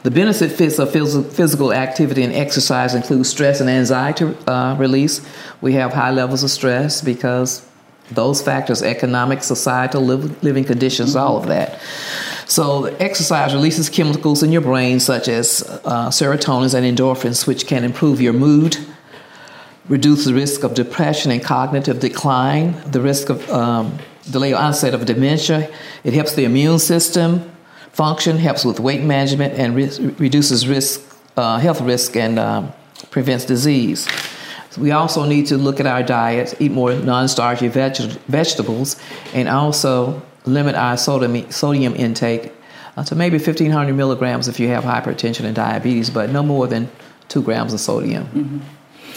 The 0.05 0.11
benefits 0.11 0.79
of 0.79 0.93
physical 0.93 1.73
activity 1.73 2.23
and 2.23 2.33
exercise 2.33 2.95
include 2.95 3.27
stress 3.27 3.61
and 3.61 3.69
anxiety 3.69 4.33
uh, 4.47 4.77
release. 4.79 5.21
We 5.61 5.73
have 5.73 5.93
high 5.93 6.13
levels 6.13 6.45
of 6.45 6.51
stress 6.51 7.03
because 7.03 7.67
those 8.13 8.41
factors, 8.41 8.83
economic, 8.83 9.43
societal, 9.43 10.03
living 10.03 10.65
conditions, 10.65 11.17
mm-hmm. 11.17 11.27
all 11.27 11.37
of 11.37 11.49
that. 11.49 11.81
So, 12.47 12.85
exercise 12.85 13.55
releases 13.55 13.89
chemicals 13.89 14.43
in 14.43 14.53
your 14.53 14.61
brain, 14.61 15.01
such 15.01 15.29
as 15.29 15.63
uh, 15.85 16.09
serotonin 16.09 16.75
and 16.75 16.99
endorphins, 16.99 17.47
which 17.47 17.67
can 17.67 17.85
improve 17.85 18.21
your 18.21 18.35
mood, 18.35 18.77
reduce 19.89 20.27
the 20.27 20.35
risk 20.35 20.63
of 20.63 20.75
depression 20.75 21.31
and 21.31 21.43
cognitive 21.43 22.01
decline, 22.01 22.75
the 22.91 23.01
risk 23.01 23.31
of 23.31 23.49
um, 23.51 23.99
delay 24.31 24.53
onset 24.53 24.95
of 24.95 25.07
dementia. 25.07 25.71
It 26.05 26.13
helps 26.13 26.35
the 26.35 26.45
immune 26.45 26.79
system 26.79 27.51
function, 27.93 28.39
helps 28.39 28.65
with 28.65 28.81
weight 28.81 29.03
management, 29.03 29.55
and 29.55 29.75
re- 29.75 30.15
reduces 30.19 30.67
risk, 30.69 31.01
uh, 31.37 31.59
health 31.59 31.81
risk, 31.81 32.17
and 32.17 32.39
um, 32.39 32.73
prevents 33.11 33.45
disease. 33.45 34.07
We 34.77 34.91
also 34.91 35.25
need 35.25 35.47
to 35.47 35.57
look 35.57 35.79
at 35.79 35.87
our 35.87 36.03
diet, 36.03 36.55
eat 36.61 36.73
more 36.73 36.93
non-starchy 36.95 37.69
veg- 37.69 38.19
vegetables, 38.27 38.97
and 39.33 39.49
also 39.49 40.21
limit 40.45 40.75
our 40.75 40.97
sodium, 40.97 41.51
sodium 41.51 41.95
intake 41.97 42.53
uh, 42.97 43.05
to 43.05 43.15
maybe 43.15 43.39
1,500 43.39 43.93
milligrams 43.95 44.49
if 44.49 44.61
you 44.61 44.69
have 44.69 44.85
hypertension 44.85 45.45
and 45.45 45.55
diabetes, 45.55 46.11
but 46.11 46.31
no 46.31 46.43
more 46.43 46.67
than 46.67 46.91
two 47.29 47.43
grams 47.43 47.73
of 47.73 47.81
sodium. 47.81 48.25
Mm-hmm. 48.27 48.59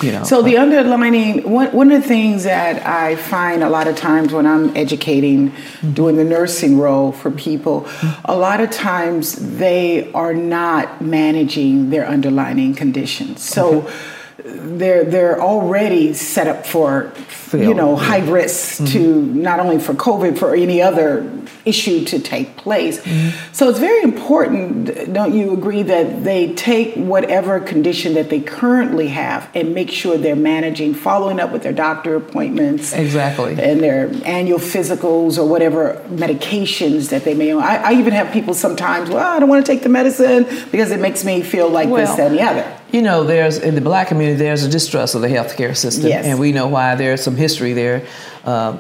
You 0.06 0.12
know, 0.12 0.24
so 0.26 0.44
the 0.44 0.58
underlining 0.58 1.50
one, 1.50 1.72
one 1.72 1.92
of 1.92 2.04
the 2.04 2.08
things 2.08 2.44
that 2.44 2.86
I 2.86 3.16
find 3.16 3.64
a 3.64 3.70
lot 3.70 3.88
of 3.88 3.96
times 3.96 4.32
when 4.32 4.46
I'm 4.46 4.76
educating, 4.78 5.50
mm-hmm. 5.50 5.94
doing 5.94 6.18
the 6.18 6.24
nursing 6.24 6.78
role 6.78 7.12
for 7.12 7.32
people, 7.32 7.88
a 8.24 8.38
lot 8.38 8.62
of 8.62 8.70
times 8.70 9.58
they 9.58 10.12
are 10.14 10.36
not 10.36 11.02
managing 11.02 11.90
their 11.90 12.08
underlying 12.08 12.76
conditions. 12.76 13.44
So. 13.44 13.90
They're 14.38 15.04
they're 15.04 15.42
already 15.42 16.14
set 16.14 16.48
up 16.48 16.66
for 16.66 17.12
you 17.54 17.74
know 17.74 17.96
high 17.96 18.20
risks 18.20 18.80
mm-hmm. 18.80 18.86
to 18.94 19.22
not 19.22 19.60
only 19.60 19.80
for 19.80 19.94
COVID 19.94 20.38
for 20.38 20.54
any 20.54 20.82
other 20.82 21.32
issue 21.68 22.06
to 22.06 22.20
take 22.20 22.56
place. 22.56 23.00
Mm-hmm. 23.00 23.54
So 23.54 23.70
it's 23.70 23.80
very 23.80 24.02
important, 24.02 25.14
don't 25.14 25.34
you 25.34 25.54
agree, 25.54 25.84
that 25.84 26.24
they 26.24 26.54
take 26.54 26.96
whatever 26.96 27.60
condition 27.60 28.14
that 28.14 28.30
they 28.30 28.40
currently 28.40 29.10
have 29.10 29.50
and 29.54 29.74
make 29.76 29.92
sure 29.92 30.18
they're 30.18 30.36
managing, 30.36 30.94
following 30.94 31.40
up 31.40 31.52
with 31.52 31.64
their 31.64 31.74
doctor 31.74 32.16
appointments, 32.16 32.94
exactly, 32.94 33.62
and 33.62 33.82
their 33.82 34.10
annual 34.26 34.60
physicals 34.60 35.38
or 35.38 35.46
whatever 35.48 36.02
medications 36.10 37.10
that 37.10 37.26
they 37.26 37.34
may. 37.34 37.52
I, 37.52 37.92
I 37.92 37.94
even 37.94 38.14
have 38.14 38.32
people 38.32 38.54
sometimes. 38.54 39.10
Well, 39.10 39.20
I 39.20 39.40
don't 39.40 39.50
want 39.50 39.66
to 39.66 39.72
take 39.72 39.84
the 39.84 39.90
medicine 39.90 40.44
because 40.72 40.92
it 40.92 41.00
makes 41.00 41.26
me 41.26 41.42
feel 41.42 41.70
like 41.70 41.90
well, 41.90 42.06
this, 42.06 42.16
that, 42.16 42.28
and 42.28 42.38
the 42.38 42.44
other. 42.44 42.80
You 42.92 43.02
know, 43.02 43.24
there's 43.24 43.58
in 43.58 43.76
the 43.76 43.82
black 43.82 44.08
community, 44.08 44.38
there's 44.38 44.64
a 44.64 44.70
distrust 44.70 45.16
of 45.16 45.22
the 45.22 45.28
healthcare 45.28 45.76
system, 45.76 46.08
yes. 46.08 46.26
and 46.26 46.40
we 46.40 46.52
know 46.52 46.68
why. 46.68 46.96
There's 46.96 47.22
some 47.22 47.36
history 47.36 47.74
there. 47.74 48.06
Uh, 48.46 48.78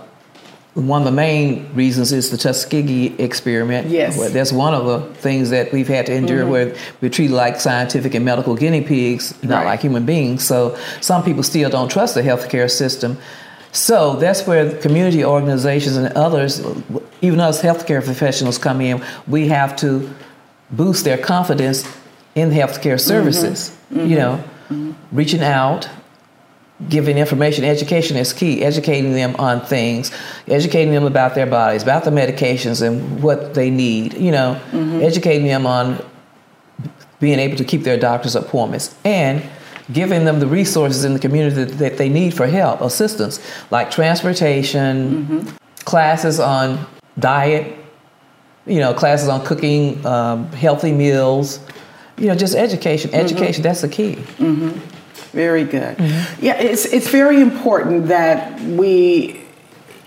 one 0.78 1.02
of 1.02 1.06
the 1.06 1.12
main 1.12 1.74
reasons 1.74 2.12
is 2.12 2.30
the 2.30 2.38
Tuskegee 2.38 3.16
experiment. 3.18 3.88
Yes. 3.88 4.32
That's 4.32 4.52
one 4.52 4.76
of 4.76 4.86
the 4.86 5.14
things 5.16 5.50
that 5.50 5.74
we've 5.74 5.88
had 5.88 6.06
to 6.06 6.14
endure 6.14 6.42
mm-hmm. 6.44 6.52
where 6.52 6.76
we're 7.02 7.10
treated 7.10 7.34
like 7.34 7.60
scientific 7.60 8.14
and 8.14 8.24
medical 8.24 8.56
guinea 8.56 8.82
pigs, 8.82 9.34
not 9.44 9.58
right. 9.58 9.66
like 9.66 9.80
human 9.80 10.06
beings. 10.06 10.46
So 10.46 10.78
some 11.02 11.24
people 11.24 11.42
still 11.42 11.72
don't 11.72 11.90
trust 11.90 12.14
the 12.14 12.22
healthcare 12.22 12.70
system. 12.70 13.18
So 13.72 14.18
that's 14.18 14.46
where 14.46 14.78
community 14.78 15.26
organizations 15.26 15.98
and 15.98 16.14
others, 16.14 16.60
even 17.22 17.40
us 17.40 17.62
healthcare 17.62 18.04
professionals, 18.04 18.60
come 18.60 18.80
in. 18.80 19.04
We 19.28 19.48
have 19.48 19.76
to 19.78 20.14
boost 20.70 21.06
their 21.06 21.18
confidence 21.18 21.84
in 22.38 22.52
healthcare 22.52 23.00
services. 23.00 23.76
Mm-hmm. 23.92 24.08
You 24.08 24.16
know, 24.18 24.44
mm-hmm. 24.70 24.92
reaching 25.12 25.42
out, 25.42 25.90
giving 26.88 27.18
information. 27.18 27.66
Education 27.66 28.16
is 28.16 28.32
key. 28.32 28.64
Educating 28.64 29.14
them 29.14 29.36
on 29.38 29.66
things, 29.66 30.12
educating 30.48 30.94
them 30.94 31.06
about 31.06 31.34
their 31.34 31.48
bodies, 31.48 31.82
about 31.84 32.04
the 32.04 32.12
medications 32.12 32.86
and 32.86 33.24
what 33.24 33.56
they 33.56 33.70
need. 33.70 34.14
You 34.14 34.32
know, 34.32 34.62
mm-hmm. 34.72 35.02
educating 35.02 35.48
them 35.48 35.66
on 35.66 36.04
being 37.20 37.40
able 37.40 37.58
to 37.58 37.64
keep 37.64 37.82
their 37.82 37.98
doctor's 37.98 38.36
appointments 38.36 38.96
and 39.04 39.44
giving 39.92 40.26
them 40.26 40.40
the 40.40 40.46
resources 40.46 41.04
in 41.04 41.14
the 41.14 41.20
community 41.20 41.64
that, 41.64 41.78
that 41.80 41.98
they 41.98 42.10
need 42.10 42.34
for 42.34 42.46
help, 42.46 42.82
assistance, 42.82 43.40
like 43.72 43.90
transportation, 43.90 45.26
mm-hmm. 45.26 45.56
classes 45.86 46.40
on 46.40 46.86
diet, 47.18 47.76
you 48.68 48.80
know, 48.80 48.94
classes 48.94 49.30
on 49.30 49.44
cooking, 49.46 50.06
um, 50.06 50.52
healthy 50.52 50.92
meals, 50.92 51.60
you 52.18 52.28
know, 52.28 52.36
just 52.36 52.56
education. 52.56 53.12
Mm-hmm. 53.12 53.20
Education, 53.20 53.54
mm-hmm. 53.54 53.62
that's 53.64 53.82
the 53.82 53.90
key. 53.90 54.16
Mm-hmm. 54.16 54.70
Very 55.32 55.64
good. 55.64 55.98
Mm-hmm. 55.98 56.46
Yeah, 56.46 56.58
it's 56.58 56.86
it's 56.86 57.10
very 57.10 57.42
important 57.42 58.08
that 58.08 58.60
we 58.62 59.47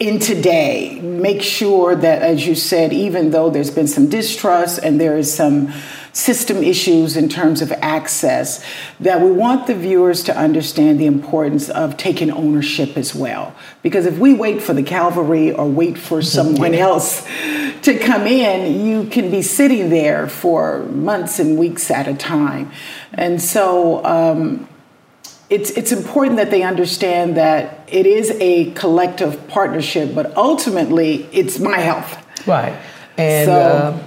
in 0.00 0.18
today 0.18 0.98
make 1.00 1.42
sure 1.42 1.94
that 1.94 2.22
as 2.22 2.46
you 2.46 2.54
said 2.54 2.90
even 2.90 3.30
though 3.30 3.50
there's 3.50 3.70
been 3.70 3.86
some 3.86 4.08
distrust 4.08 4.80
and 4.82 4.98
there 4.98 5.16
is 5.18 5.32
some 5.32 5.70
system 6.12 6.62
issues 6.62 7.16
in 7.16 7.28
terms 7.28 7.62
of 7.62 7.70
access 7.80 8.64
that 8.98 9.20
we 9.20 9.30
want 9.30 9.66
the 9.66 9.74
viewers 9.74 10.24
to 10.24 10.36
understand 10.36 10.98
the 10.98 11.06
importance 11.06 11.68
of 11.68 11.96
taking 11.96 12.30
ownership 12.30 12.96
as 12.96 13.14
well. 13.14 13.54
Because 13.82 14.06
if 14.06 14.18
we 14.18 14.34
wait 14.34 14.60
for 14.62 14.74
the 14.74 14.82
cavalry 14.82 15.52
or 15.52 15.68
wait 15.68 15.96
for 15.96 16.20
someone 16.38 16.74
else 16.74 17.24
to 17.82 17.98
come 17.98 18.26
in 18.26 18.84
you 18.84 19.04
can 19.04 19.30
be 19.30 19.42
sitting 19.42 19.90
there 19.90 20.26
for 20.26 20.80
months 20.86 21.38
and 21.38 21.58
weeks 21.58 21.90
at 21.90 22.08
a 22.08 22.14
time. 22.14 22.70
And 23.12 23.40
so 23.40 24.04
um, 24.04 24.68
it's 25.50 25.70
it's 25.72 25.90
important 25.92 26.36
that 26.36 26.50
they 26.50 26.62
understand 26.62 27.36
that 27.36 27.86
it 27.88 28.06
is 28.06 28.30
a 28.40 28.70
collective 28.72 29.48
partnership, 29.48 30.14
but 30.14 30.34
ultimately 30.36 31.28
it's 31.32 31.58
my 31.58 31.78
health. 31.78 32.16
Right. 32.46 32.74
And 33.18 33.46
so, 33.46 33.52
uh, 33.52 33.98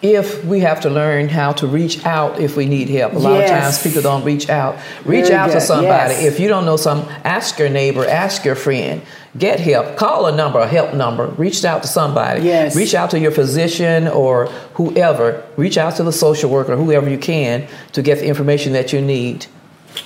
if 0.00 0.44
we 0.44 0.60
have 0.60 0.80
to 0.82 0.90
learn 0.90 1.28
how 1.28 1.52
to 1.52 1.66
reach 1.66 2.04
out 2.06 2.40
if 2.40 2.56
we 2.56 2.66
need 2.66 2.88
help. 2.88 3.14
A 3.14 3.18
lot 3.18 3.40
Yes. 3.40 3.50
of 3.50 3.58
times 3.58 3.82
people 3.82 4.00
don't 4.00 4.24
reach 4.24 4.48
out. 4.48 4.76
Reach 5.04 5.26
Very 5.26 5.34
out 5.34 5.50
to 5.50 5.60
somebody. 5.60 6.14
Yes. 6.14 6.24
If 6.24 6.40
you 6.40 6.48
don't 6.48 6.64
know 6.64 6.76
some, 6.76 7.04
ask 7.24 7.58
your 7.58 7.68
neighbor, 7.68 8.06
ask 8.08 8.44
your 8.44 8.54
friend. 8.54 9.02
Get 9.36 9.58
help. 9.58 9.96
Call 9.96 10.26
a 10.26 10.32
number, 10.34 10.60
a 10.60 10.68
help 10.68 10.94
number. 10.94 11.26
Reach 11.36 11.64
out 11.64 11.82
to 11.82 11.88
somebody. 11.88 12.42
Yes. 12.42 12.76
Reach 12.76 12.94
out 12.94 13.10
to 13.10 13.18
your 13.18 13.32
physician 13.32 14.06
or 14.08 14.46
whoever. 14.74 15.42
Reach 15.56 15.76
out 15.76 15.96
to 15.96 16.04
the 16.04 16.12
social 16.12 16.48
worker, 16.48 16.76
whoever 16.76 17.10
you 17.10 17.18
can, 17.18 17.66
to 17.92 18.00
get 18.00 18.20
the 18.20 18.26
information 18.26 18.72
that 18.74 18.92
you 18.92 19.00
need 19.00 19.46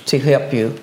to 0.05 0.19
help 0.19 0.53
you 0.53 0.79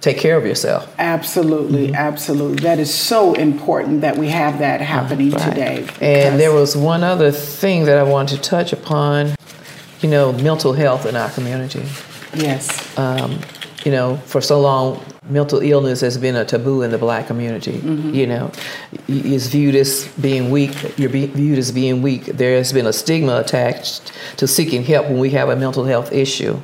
take 0.00 0.16
care 0.18 0.36
of 0.38 0.46
yourself. 0.46 0.92
Absolutely, 0.98 1.86
Mm-hmm. 1.88 1.94
absolutely. 1.94 2.62
That 2.62 2.78
is 2.78 2.92
so 2.92 3.34
important 3.34 4.00
that 4.00 4.16
we 4.16 4.28
have 4.28 4.58
that 4.60 4.80
happening 4.80 5.30
today. 5.32 5.86
And 6.00 6.40
there 6.40 6.52
was 6.52 6.74
one 6.76 7.04
other 7.04 7.30
thing 7.30 7.84
that 7.84 7.98
I 7.98 8.02
wanted 8.02 8.36
to 8.36 8.42
touch 8.42 8.72
upon. 8.72 9.34
You 10.00 10.08
know, 10.08 10.32
mental 10.32 10.72
health 10.72 11.04
in 11.04 11.14
our 11.16 11.28
community. 11.30 11.82
yes, 12.34 12.96
um, 12.98 13.38
you 13.84 13.92
know, 13.92 14.16
for 14.24 14.40
so 14.40 14.58
long, 14.58 15.04
mental 15.28 15.58
illness 15.60 16.00
has 16.00 16.16
been 16.16 16.36
a 16.36 16.44
taboo 16.46 16.80
in 16.80 16.90
the 16.90 16.96
black 16.96 17.26
community. 17.26 17.72
You 18.18 18.26
know, 18.26 18.50
it's 19.08 19.48
viewed 19.48 19.74
as 19.74 20.08
being 20.18 20.50
weak. 20.50 20.98
You're 20.98 21.10
be- 21.10 21.26
viewed 21.26 21.58
as 21.58 21.70
being 21.72 22.00
weak. 22.00 22.24
There 22.24 22.56
has 22.56 22.72
been 22.72 22.86
a 22.86 22.92
stigma 22.94 23.40
attached 23.40 24.10
to 24.38 24.46
seeking 24.48 24.82
help 24.84 25.06
when 25.08 25.18
we 25.18 25.28
have 25.30 25.50
a 25.50 25.56
mental 25.56 25.84
health 25.84 26.10
issue. 26.12 26.58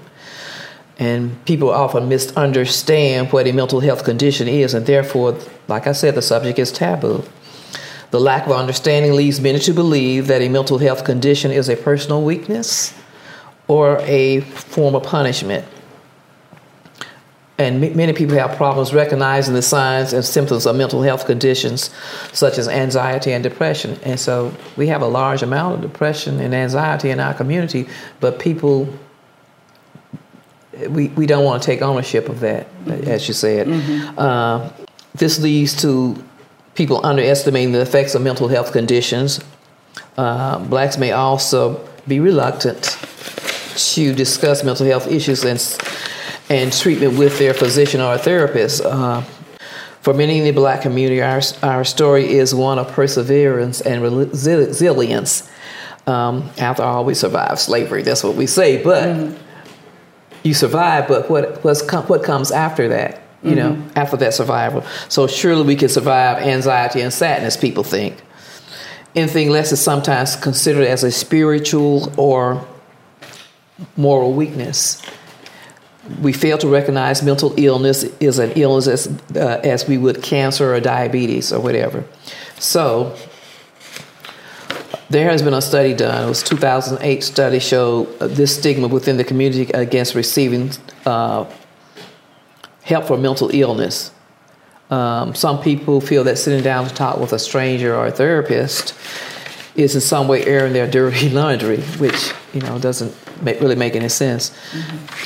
And 0.99 1.45
people 1.45 1.71
often 1.71 2.09
misunderstand 2.09 3.33
what 3.33 3.47
a 3.47 3.53
mental 3.53 3.81
health 3.81 4.05
condition 4.05 4.49
is, 4.49 4.73
and 4.73 4.87
therefore, 4.87 5.39
like 5.69 5.87
I 5.87 5.93
said, 5.93 6.15
the 6.15 6.23
subject 6.23 6.59
is 6.59 6.73
taboo. 6.73 7.23
The 8.11 8.21
lack 8.21 8.47
of 8.47 8.53
understanding 8.53 9.13
leads 9.13 9.41
many 9.41 9.59
to 9.61 9.73
believe 9.73 10.29
that 10.29 10.41
a 10.41 10.49
mental 10.49 10.79
health 10.79 11.05
condition 11.05 11.51
is 11.51 11.69
a 11.69 11.77
personal 11.77 12.23
weakness 12.23 12.95
or 13.69 13.99
a 14.03 14.41
form 14.41 14.95
of 14.95 15.03
punishment. 15.03 15.67
And 17.59 17.81
ma- 17.81 17.89
many 17.89 18.13
people 18.13 18.37
have 18.37 18.57
problems 18.57 18.93
recognizing 18.93 19.55
the 19.55 19.63
signs 19.63 20.13
and 20.13 20.25
symptoms 20.25 20.67
of 20.67 20.77
mental 20.77 21.03
health 21.03 21.27
conditions 21.27 21.91
such 22.33 22.59
as 22.59 22.69
anxiety 22.69 23.33
and 23.33 23.43
depression. 23.43 23.99
And 24.03 24.21
so 24.21 24.55
we 24.77 24.89
have 24.89 25.03
a 25.03 25.07
large 25.07 25.43
amount 25.43 25.77
of 25.77 25.81
depression 25.93 26.39
and 26.41 26.55
anxiety 26.55 27.11
in 27.11 27.19
our 27.19 27.35
community, 27.35 27.89
but 28.21 28.39
people, 28.39 28.89
we, 30.89 31.09
we 31.09 31.27
don't 31.27 31.45
want 31.45 31.63
to 31.63 31.67
take 31.67 31.83
ownership 31.83 32.29
of 32.29 32.41
that, 32.41 32.67
as 32.87 33.27
you 33.29 33.35
said. 33.35 33.69
Uh, 34.19 34.71
this 35.15 35.39
leads 35.41 35.81
to 35.83 36.23
people 36.75 37.05
underestimating 37.05 37.73
the 37.73 37.81
effects 37.81 38.15
of 38.15 38.23
mental 38.23 38.49
health 38.49 38.73
conditions. 38.73 39.41
Uh, 40.17 40.59
blacks 40.59 40.99
may 40.99 41.13
also 41.13 41.87
be 42.07 42.21
reluctant 42.21 42.99
to 43.77 44.15
discuss 44.15 44.63
mental 44.65 44.87
health 44.87 45.07
issues 45.07 45.45
and, 45.45 45.59
and 46.49 46.73
treatment 46.73 47.19
with 47.19 47.39
their 47.39 47.55
physician 47.55 48.01
or 48.01 48.17
therapist. 48.19 48.83
Uh, 48.85 49.23
for 50.01 50.15
many 50.15 50.39
in 50.39 50.45
the 50.45 50.53
black 50.53 50.83
community, 50.83 51.21
our, 51.21 51.41
our 51.63 51.85
story 51.85 52.29
is 52.29 52.55
one 52.55 52.79
of 52.79 52.93
perseverance 52.93 53.81
and 53.81 54.03
resilience. 54.03 55.51
Um, 56.07 56.51
after 56.59 56.85
all, 56.85 57.05
we 57.05 57.15
survived 57.15 57.59
slavery, 57.59 58.03
that's 58.03 58.23
what 58.23 58.37
we 58.37 58.47
say, 58.47 58.83
but 58.83 59.37
you 60.47 60.55
survive, 60.55 61.09
but 61.09 61.29
what, 61.29 61.63
what's 61.65 61.83
com- 61.83 62.05
what 62.05 62.23
comes 62.23 62.51
after 62.51 62.89
that? 62.89 63.23
You 63.43 63.55
know, 63.55 63.81
after 63.95 64.17
that 64.17 64.35
survival. 64.35 64.83
So 65.09 65.29
surely 65.29 65.63
we 65.63 65.77
can 65.77 65.89
survive 65.89 66.39
anxiety 66.39 67.01
and 67.01 67.13
sadness, 67.13 67.57
people 67.57 67.85
think. 67.85 68.17
Anything 69.15 69.51
less 69.51 69.71
is 69.71 69.81
sometimes 69.81 70.35
considered 70.35 70.85
as 70.85 71.05
a 71.05 71.13
spiritual 71.13 72.13
or 72.19 72.67
moral 73.97 74.33
weakness. 74.33 75.01
We 76.21 76.33
fail 76.33 76.59
to 76.59 76.67
recognize 76.69 77.23
mental 77.23 77.55
illness 77.57 78.03
is 78.21 78.39
an 78.41 78.51
illness 78.57 78.89
as, 78.89 79.07
uh, 79.37 79.61
as 79.63 79.87
we 79.87 79.97
would 79.97 80.23
cancer 80.23 80.75
or 80.75 80.81
diabetes 80.81 81.53
or 81.53 81.61
whatever. 81.61 82.05
So, 82.59 83.17
there 85.09 85.31
has 85.31 85.43
been 85.43 85.55
a 85.55 85.63
study 85.63 85.95
done. 85.95 86.25
It 86.25 86.29
was 86.29 86.43
2008 86.43 87.23
study 87.23 87.59
showed 87.59 88.09
uh, 88.21 88.27
this 88.27 88.57
stigma 88.57 88.89
within 88.89 89.17
the 89.17 89.25
community 89.25 89.71
against 89.73 90.15
receiving 90.15 90.71
uh, 91.05 91.47
help 92.83 93.05
for 93.07 93.17
mental 93.17 93.51
illness. 93.53 94.13
Um, 94.91 95.35
some 95.35 95.61
people 95.61 96.01
feel 96.01 96.25
that 96.25 96.39
sitting 96.39 96.63
down 96.63 96.87
to 96.87 96.95
talk 96.95 97.19
with 97.19 97.33
a 97.33 97.39
stranger 97.39 97.95
or 97.95 98.07
a 98.07 98.13
therapist 98.13 98.95
is 99.75 99.95
in 99.95 100.01
some 100.01 100.27
way 100.29 100.45
airing 100.45 100.73
their 100.73 100.89
dirty 100.89 101.29
laundry, 101.31 101.81
which 101.99 102.33
you 102.53 102.61
know 102.61 102.79
doesn't 102.79 103.15
make, 103.43 103.61
really 103.61 103.75
make 103.77 103.95
any 103.95 104.09
sense. 104.09 104.57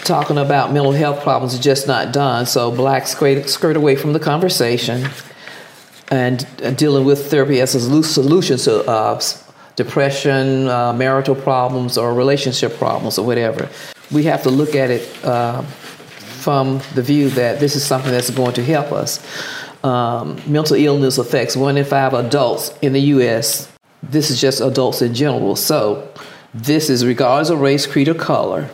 Talking 0.00 0.38
about 0.38 0.72
mental 0.72 0.92
health 0.92 1.22
problems 1.22 1.54
is 1.54 1.60
just 1.60 1.86
not 1.86 2.12
done. 2.12 2.46
So 2.46 2.70
blacks 2.70 3.10
skirt, 3.10 3.48
skirt 3.48 3.76
away 3.76 3.96
from 3.96 4.12
the 4.12 4.20
conversation 4.20 5.08
and, 6.08 6.46
and 6.62 6.76
dealing 6.76 7.04
with 7.04 7.30
therapy 7.30 7.60
as 7.60 7.74
a 7.74 7.78
solu- 7.78 8.04
solution 8.04 8.56
to 8.58 8.84
uh, 8.90 9.20
depression, 9.76 10.68
uh, 10.68 10.92
marital 10.92 11.34
problems, 11.34 11.96
or 11.96 12.14
relationship 12.14 12.76
problems, 12.76 13.18
or 13.18 13.26
whatever. 13.26 13.68
We 14.10 14.24
have 14.24 14.42
to 14.42 14.50
look 14.50 14.74
at 14.74 14.90
it 14.90 15.24
uh, 15.24 15.62
from 15.62 16.80
the 16.94 17.02
view 17.02 17.30
that 17.30 17.60
this 17.60 17.76
is 17.76 17.84
something 17.84 18.10
that's 18.10 18.30
going 18.30 18.54
to 18.54 18.64
help 18.64 18.92
us. 18.92 19.20
Um, 19.84 20.40
mental 20.46 20.76
illness 20.76 21.18
affects 21.18 21.56
one 21.56 21.76
in 21.76 21.84
five 21.84 22.12
adults 22.12 22.76
in 22.82 22.92
the 22.92 23.00
U.S. 23.14 23.70
This 24.02 24.30
is 24.30 24.40
just 24.40 24.60
adults 24.60 25.02
in 25.02 25.14
general. 25.14 25.56
So, 25.56 26.12
this 26.52 26.90
is 26.90 27.06
regardless 27.06 27.50
of 27.50 27.60
race, 27.60 27.86
creed, 27.86 28.08
or 28.08 28.14
color. 28.14 28.68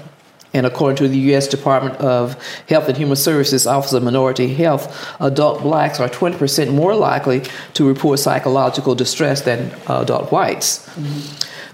And 0.56 0.64
according 0.64 0.96
to 0.96 1.08
the 1.08 1.18
U.S. 1.30 1.46
Department 1.46 1.96
of 1.96 2.42
Health 2.66 2.88
and 2.88 2.96
Human 2.96 3.16
Services 3.16 3.66
Office 3.66 3.92
of 3.92 4.02
Minority 4.02 4.54
Health, 4.54 5.14
adult 5.20 5.60
blacks 5.60 6.00
are 6.00 6.08
20% 6.08 6.72
more 6.72 6.94
likely 6.94 7.42
to 7.74 7.86
report 7.86 8.20
psychological 8.20 8.94
distress 8.94 9.42
than 9.42 9.70
uh, 9.86 10.00
adult 10.00 10.32
whites. 10.32 10.88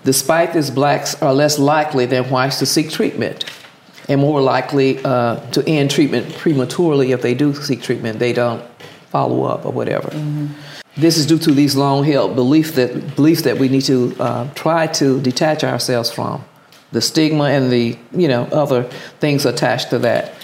Despite 0.02 0.52
this, 0.52 0.68
blacks 0.68 1.14
are 1.22 1.32
less 1.32 1.60
likely 1.60 2.06
than 2.06 2.28
whites 2.28 2.58
to 2.58 2.66
seek 2.66 2.90
treatment 2.90 3.44
and 4.08 4.20
more 4.20 4.40
likely 4.40 4.98
uh, 5.04 5.36
to 5.52 5.62
end 5.68 5.92
treatment 5.92 6.34
prematurely 6.34 7.12
if 7.12 7.22
they 7.22 7.34
do 7.34 7.54
seek 7.54 7.82
treatment. 7.82 8.18
They 8.18 8.32
don't 8.32 8.64
follow 9.10 9.44
up 9.44 9.64
or 9.64 9.70
whatever. 9.70 10.10
This 10.96 11.18
is 11.18 11.26
due 11.26 11.38
to 11.38 11.52
these 11.52 11.76
long-held 11.76 12.34
belief 12.34 12.74
that, 12.74 13.14
beliefs 13.14 13.42
that 13.42 13.58
we 13.58 13.68
need 13.68 13.82
to 13.82 14.16
uh, 14.18 14.52
try 14.54 14.88
to 14.88 15.20
detach 15.20 15.62
ourselves 15.62 16.10
from 16.10 16.44
the 16.92 17.00
stigma 17.00 17.44
and 17.44 17.72
the 17.72 17.98
you 18.12 18.28
know 18.28 18.44
other 18.44 18.84
things 19.20 19.44
attached 19.44 19.90
to 19.90 19.98
that. 20.00 20.34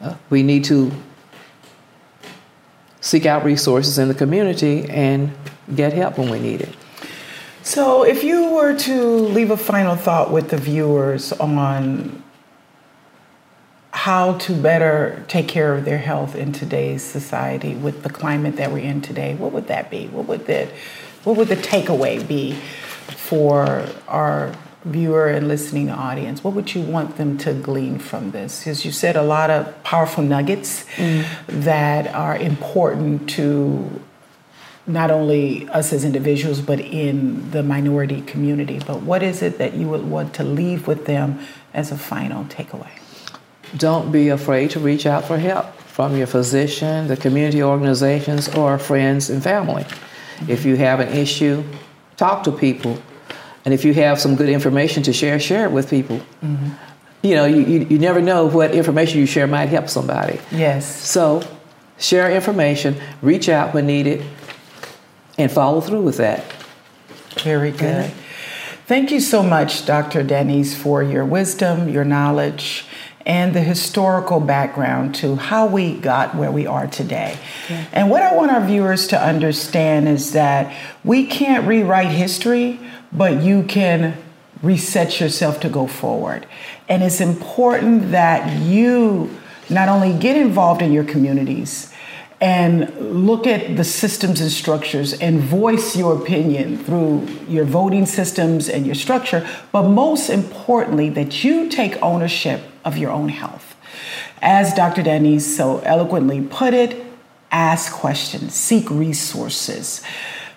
Uh, 0.00 0.14
we 0.30 0.42
need 0.42 0.64
to 0.64 0.92
seek 3.00 3.26
out 3.26 3.44
resources 3.44 3.98
in 3.98 4.08
the 4.08 4.14
community 4.14 4.88
and 4.88 5.32
get 5.74 5.92
help 5.92 6.18
when 6.18 6.30
we 6.30 6.38
need 6.38 6.60
it. 6.60 6.74
So, 7.62 8.04
if 8.04 8.22
you 8.22 8.52
were 8.52 8.76
to 8.78 9.04
leave 9.04 9.50
a 9.50 9.56
final 9.56 9.96
thought 9.96 10.30
with 10.30 10.50
the 10.50 10.56
viewers 10.56 11.32
on 11.32 12.22
how 13.90 14.34
to 14.38 14.54
better 14.54 15.24
take 15.26 15.48
care 15.48 15.74
of 15.74 15.84
their 15.84 15.98
health 15.98 16.36
in 16.36 16.52
today's 16.52 17.02
society 17.02 17.74
with 17.74 18.02
the 18.02 18.10
climate 18.10 18.56
that 18.56 18.70
we're 18.70 18.78
in 18.78 19.00
today, 19.00 19.34
what 19.34 19.52
would 19.52 19.66
that 19.66 19.90
be? 19.90 20.06
What 20.08 20.26
would 20.26 20.46
the 20.46 20.68
what 21.24 21.36
would 21.36 21.48
the 21.48 21.56
takeaway 21.56 22.26
be 22.26 22.52
for 22.52 23.84
our 24.06 24.54
viewer 24.86 25.26
and 25.28 25.48
listening 25.48 25.90
audience? 25.90 26.42
What 26.42 26.54
would 26.54 26.74
you 26.74 26.80
want 26.80 27.16
them 27.16 27.36
to 27.38 27.52
glean 27.52 27.98
from 27.98 28.30
this? 28.30 28.60
Because 28.60 28.84
you 28.84 28.92
said 28.92 29.16
a 29.16 29.22
lot 29.22 29.50
of 29.50 29.82
powerful 29.82 30.22
nuggets 30.22 30.84
mm. 30.96 31.24
that 31.48 32.06
are 32.14 32.36
important 32.36 33.28
to 33.30 34.00
not 34.86 35.10
only 35.10 35.68
us 35.70 35.92
as 35.92 36.04
individuals, 36.04 36.60
but 36.60 36.78
in 36.80 37.50
the 37.50 37.62
minority 37.62 38.22
community. 38.22 38.80
But 38.86 39.02
what 39.02 39.22
is 39.22 39.42
it 39.42 39.58
that 39.58 39.74
you 39.74 39.88
would 39.88 40.04
want 40.04 40.32
to 40.34 40.44
leave 40.44 40.86
with 40.86 41.06
them 41.06 41.40
as 41.74 41.90
a 41.90 41.98
final 41.98 42.44
takeaway? 42.44 42.90
Don't 43.76 44.12
be 44.12 44.28
afraid 44.28 44.70
to 44.70 44.80
reach 44.80 45.06
out 45.06 45.24
for 45.24 45.38
help 45.38 45.74
from 45.96 46.16
your 46.16 46.26
physician, 46.26 47.08
the 47.08 47.16
community 47.16 47.62
organizations, 47.62 48.48
or 48.50 48.78
friends 48.78 49.28
and 49.28 49.42
family. 49.42 49.84
If 50.46 50.64
you 50.64 50.76
have 50.76 51.00
an 51.00 51.08
issue, 51.08 51.64
talk 52.16 52.44
to 52.44 52.52
people. 52.52 53.02
And 53.66 53.74
if 53.74 53.84
you 53.84 53.92
have 53.94 54.20
some 54.20 54.36
good 54.36 54.48
information 54.48 55.02
to 55.02 55.12
share, 55.12 55.40
share 55.40 55.64
it 55.64 55.72
with 55.72 55.90
people. 55.90 56.18
Mm-hmm. 56.40 56.68
You 57.22 57.34
know, 57.34 57.44
you, 57.46 57.62
you, 57.62 57.80
you 57.90 57.98
never 57.98 58.22
know 58.22 58.46
what 58.46 58.72
information 58.72 59.18
you 59.18 59.26
share 59.26 59.48
might 59.48 59.68
help 59.68 59.88
somebody. 59.88 60.38
Yes. 60.52 60.86
So, 61.04 61.42
share 61.98 62.30
information, 62.30 62.96
reach 63.22 63.48
out 63.48 63.74
when 63.74 63.86
needed, 63.86 64.24
and 65.36 65.50
follow 65.50 65.80
through 65.80 66.02
with 66.02 66.18
that. 66.18 66.44
Very 67.40 67.72
good. 67.72 68.12
Thank 68.86 69.10
you 69.10 69.18
so 69.18 69.42
much, 69.42 69.84
Dr. 69.84 70.22
Denise, 70.22 70.80
for 70.80 71.02
your 71.02 71.24
wisdom, 71.24 71.88
your 71.88 72.04
knowledge, 72.04 72.84
and 73.26 73.54
the 73.54 73.60
historical 73.60 74.38
background 74.38 75.16
to 75.16 75.34
how 75.34 75.66
we 75.66 75.94
got 75.94 76.36
where 76.36 76.52
we 76.52 76.64
are 76.64 76.86
today. 76.86 77.36
And 77.92 78.08
what 78.08 78.22
I 78.22 78.34
want 78.34 78.52
our 78.52 78.64
viewers 78.64 79.08
to 79.08 79.20
understand 79.20 80.08
is 80.08 80.32
that 80.32 80.72
we 81.02 81.26
can't 81.26 81.66
rewrite 81.66 82.12
history, 82.12 82.78
but 83.12 83.42
you 83.42 83.64
can 83.64 84.16
reset 84.62 85.20
yourself 85.20 85.58
to 85.60 85.68
go 85.68 85.88
forward. 85.88 86.46
And 86.88 87.02
it's 87.02 87.20
important 87.20 88.12
that 88.12 88.62
you 88.62 89.36
not 89.68 89.88
only 89.88 90.16
get 90.16 90.36
involved 90.36 90.80
in 90.80 90.92
your 90.92 91.04
communities 91.04 91.92
and 92.40 92.94
look 93.00 93.46
at 93.46 93.76
the 93.76 93.84
systems 93.84 94.40
and 94.40 94.52
structures 94.52 95.14
and 95.14 95.40
voice 95.40 95.96
your 95.96 96.16
opinion 96.16 96.78
through 96.78 97.26
your 97.48 97.64
voting 97.64 98.06
systems 98.06 98.68
and 98.68 98.86
your 98.86 98.94
structure, 98.94 99.44
but 99.72 99.82
most 99.82 100.28
importantly, 100.28 101.08
that 101.08 101.42
you 101.42 101.68
take 101.68 102.00
ownership 102.02 102.62
of 102.86 102.96
your 102.96 103.10
own 103.10 103.28
health. 103.28 103.76
As 104.40 104.72
Dr. 104.72 105.02
Danise 105.02 105.42
so 105.42 105.80
eloquently 105.80 106.40
put 106.40 106.72
it, 106.72 107.04
ask 107.50 107.92
questions, 107.92 108.54
seek 108.54 108.90
resources 108.90 110.00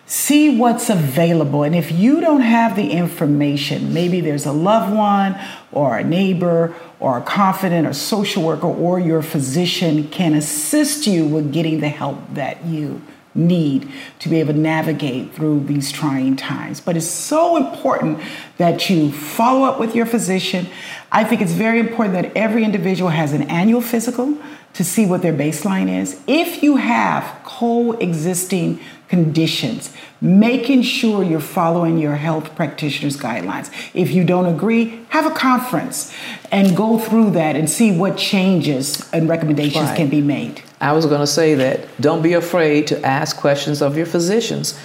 see 0.10 0.58
what's 0.58 0.90
available. 0.90 1.62
And 1.62 1.76
if 1.76 1.92
you 1.92 2.20
don't 2.20 2.42
have 2.42 2.76
the 2.76 2.90
information, 2.90 3.94
maybe 3.94 4.22
there's 4.22 4.48
a 4.48 4.52
loved 4.52 4.94
one 4.94 5.40
or 5.72 6.00
a 6.00 6.04
neighbor 6.04 6.74
or 7.00 7.20
a 7.20 7.22
confidant 7.22 7.86
or 7.86 7.94
social 7.94 8.44
worker 8.44 8.66
or 8.66 9.00
your 9.00 9.22
physician 9.22 10.08
can 10.08 10.34
assist 10.34 11.06
you 11.06 11.28
with 11.28 11.54
getting 11.54 11.80
the 11.80 11.90
help 11.90 12.18
that 12.34 12.66
you 12.66 13.04
need 13.36 13.92
to 14.20 14.30
be 14.30 14.40
able 14.40 14.54
to 14.54 14.60
navigate 14.60 15.34
through 15.34 15.64
these 15.66 15.92
trying 15.92 16.36
times. 16.36 16.82
But 16.82 16.98
it's 16.98 17.06
so 17.06 17.58
important 17.58 18.20
that 18.58 18.90
you 18.90 19.12
follow 19.12 19.66
up 19.66 19.80
with 19.80 19.96
your 19.96 20.06
physician. 20.06 20.68
I 21.12 21.24
think 21.24 21.42
it's 21.42 21.54
very 21.54 21.80
important 21.80 22.14
that 22.16 22.36
every 22.36 22.64
individual 22.64 23.10
has 23.10 23.34
an 23.34 23.44
annual 23.44 23.82
physical 23.82 24.38
to 24.74 24.84
see 24.84 25.06
what 25.06 25.22
their 25.22 25.34
baseline 25.34 25.90
is. 25.90 26.22
If 26.28 26.64
you 26.64 26.78
have 26.78 27.42
coexisting 27.44 28.80
conditions, 29.10 29.92
making 30.22 30.84
sure 30.84 31.24
you're 31.24 31.40
following 31.40 31.98
your 31.98 32.16
health 32.16 32.56
practitioner's 32.56 33.18
guidelines. 33.18 33.72
If 33.94 34.12
you 34.12 34.24
don't 34.24 34.46
agree, 34.46 35.02
have 35.10 35.26
a 35.26 35.32
conference 35.32 36.14
and 36.52 36.78
go 36.78 37.00
through 37.00 37.32
that 37.32 37.56
and 37.56 37.70
see 37.70 37.92
what 37.92 38.18
changes 38.18 39.10
and 39.12 39.28
recommendations 39.28 39.86
right. 39.86 39.98
can 39.98 40.10
be 40.10 40.22
made. 40.22 40.62
I 40.80 40.94
was 40.94 41.08
going 41.08 41.22
to 41.22 41.28
say 41.28 41.56
that 41.56 41.88
don't 42.00 42.22
be 42.22 42.34
afraid 42.34 42.88
to 42.88 43.04
ask 43.06 43.36
questions 43.36 43.82
of 43.82 43.98
your 43.98 44.06
physicians 44.06 44.80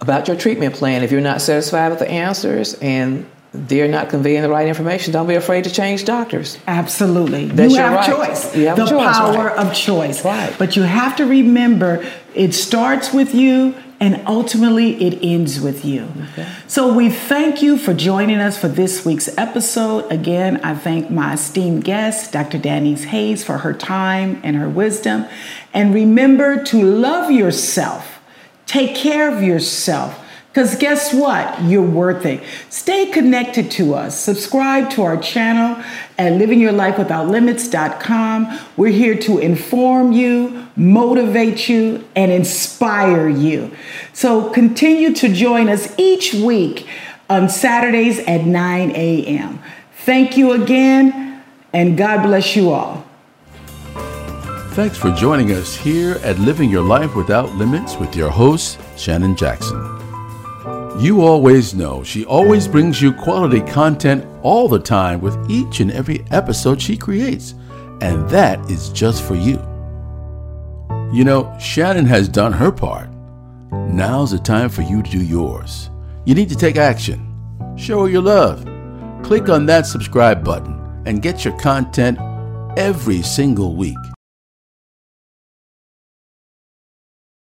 about 0.00 0.28
your 0.28 0.36
treatment 0.36 0.74
plan. 0.74 1.02
If 1.02 1.10
you're 1.10 1.20
not 1.20 1.40
satisfied 1.40 1.88
with 1.88 1.98
the 1.98 2.10
answers 2.10 2.74
and 2.74 3.28
they're 3.52 3.88
not 3.88 4.08
conveying 4.08 4.42
the 4.42 4.48
right 4.48 4.68
information, 4.68 5.12
don't 5.12 5.26
be 5.26 5.34
afraid 5.34 5.64
to 5.64 5.70
change 5.70 6.04
doctors. 6.04 6.58
Absolutely. 6.68 7.46
That's 7.46 7.72
you 7.72 7.78
have 7.78 7.92
right. 7.94 8.06
choice. 8.06 8.56
You 8.56 8.68
have 8.68 8.76
the 8.76 8.86
choice, 8.86 9.16
power 9.16 9.46
right. 9.46 9.58
of 9.58 9.74
choice. 9.74 10.24
Right. 10.24 10.54
But 10.56 10.76
you 10.76 10.82
have 10.82 11.16
to 11.16 11.26
remember 11.26 12.08
it 12.34 12.52
starts 12.54 13.12
with 13.12 13.34
you 13.34 13.74
and 13.98 14.22
ultimately 14.26 15.02
it 15.02 15.18
ends 15.22 15.60
with 15.60 15.84
you. 15.84 16.08
Okay. 16.32 16.48
So 16.68 16.94
we 16.94 17.10
thank 17.10 17.60
you 17.60 17.76
for 17.76 17.92
joining 17.92 18.38
us 18.38 18.56
for 18.56 18.68
this 18.68 19.04
week's 19.04 19.36
episode. 19.36 20.10
Again, 20.10 20.58
I 20.64 20.74
thank 20.74 21.10
my 21.10 21.34
esteemed 21.34 21.84
guest, 21.84 22.32
Dr. 22.32 22.58
Danise 22.58 23.04
Hayes, 23.06 23.44
for 23.44 23.58
her 23.58 23.74
time 23.74 24.40
and 24.44 24.56
her 24.56 24.68
wisdom. 24.68 25.26
And 25.74 25.92
remember 25.92 26.62
to 26.64 26.82
love 26.82 27.30
yourself, 27.30 28.20
take 28.66 28.94
care 28.94 29.36
of 29.36 29.42
yourself 29.42 30.19
because 30.52 30.76
guess 30.76 31.12
what? 31.14 31.62
You're 31.62 31.82
worth 31.82 32.26
it. 32.26 32.42
Stay 32.70 33.06
connected 33.06 33.70
to 33.72 33.94
us. 33.94 34.18
Subscribe 34.18 34.90
to 34.90 35.02
our 35.02 35.16
channel 35.16 35.80
at 36.18 36.32
livingyourlifewithoutlimits.com. 36.32 38.58
We're 38.76 38.88
here 38.88 39.16
to 39.18 39.38
inform 39.38 40.10
you, 40.10 40.66
motivate 40.74 41.68
you, 41.68 42.04
and 42.16 42.32
inspire 42.32 43.28
you. 43.28 43.70
So 44.12 44.50
continue 44.50 45.14
to 45.14 45.32
join 45.32 45.68
us 45.68 45.94
each 45.96 46.34
week 46.34 46.88
on 47.28 47.48
Saturdays 47.48 48.18
at 48.20 48.44
9 48.44 48.90
a.m. 48.90 49.62
Thank 50.04 50.36
you 50.36 50.50
again, 50.50 51.44
and 51.72 51.96
God 51.96 52.24
bless 52.24 52.56
you 52.56 52.70
all. 52.70 53.06
Thanks 54.72 54.98
for 54.98 55.12
joining 55.12 55.52
us 55.52 55.76
here 55.76 56.16
at 56.24 56.40
Living 56.40 56.70
Your 56.70 56.82
Life 56.82 57.14
Without 57.14 57.54
Limits 57.54 57.94
with 57.96 58.16
your 58.16 58.30
host, 58.30 58.80
Shannon 58.96 59.36
Jackson. 59.36 60.09
You 60.98 61.22
always 61.22 61.72
know 61.72 62.02
she 62.02 62.24
always 62.24 62.66
brings 62.66 63.00
you 63.00 63.12
quality 63.12 63.60
content 63.60 64.26
all 64.42 64.68
the 64.68 64.78
time 64.78 65.20
with 65.20 65.50
each 65.50 65.80
and 65.80 65.90
every 65.90 66.24
episode 66.30 66.82
she 66.82 66.96
creates, 66.96 67.54
and 68.00 68.28
that 68.28 68.58
is 68.70 68.90
just 68.90 69.22
for 69.22 69.34
you. 69.34 69.58
You 71.12 71.24
know, 71.24 71.56
Shannon 71.58 72.06
has 72.06 72.28
done 72.28 72.52
her 72.52 72.72
part. 72.72 73.08
Now's 73.70 74.32
the 74.32 74.38
time 74.38 74.68
for 74.68 74.82
you 74.82 75.02
to 75.02 75.10
do 75.10 75.22
yours. 75.22 75.90
You 76.24 76.34
need 76.34 76.48
to 76.50 76.56
take 76.56 76.76
action. 76.76 77.26
Show 77.76 78.02
her 78.02 78.08
your 78.08 78.22
love. 78.22 78.64
Click 79.22 79.48
on 79.48 79.66
that 79.66 79.86
subscribe 79.86 80.44
button 80.44 81.02
and 81.06 81.22
get 81.22 81.44
your 81.44 81.56
content 81.58 82.18
every 82.76 83.22
single 83.22 83.74
week. 83.74 83.96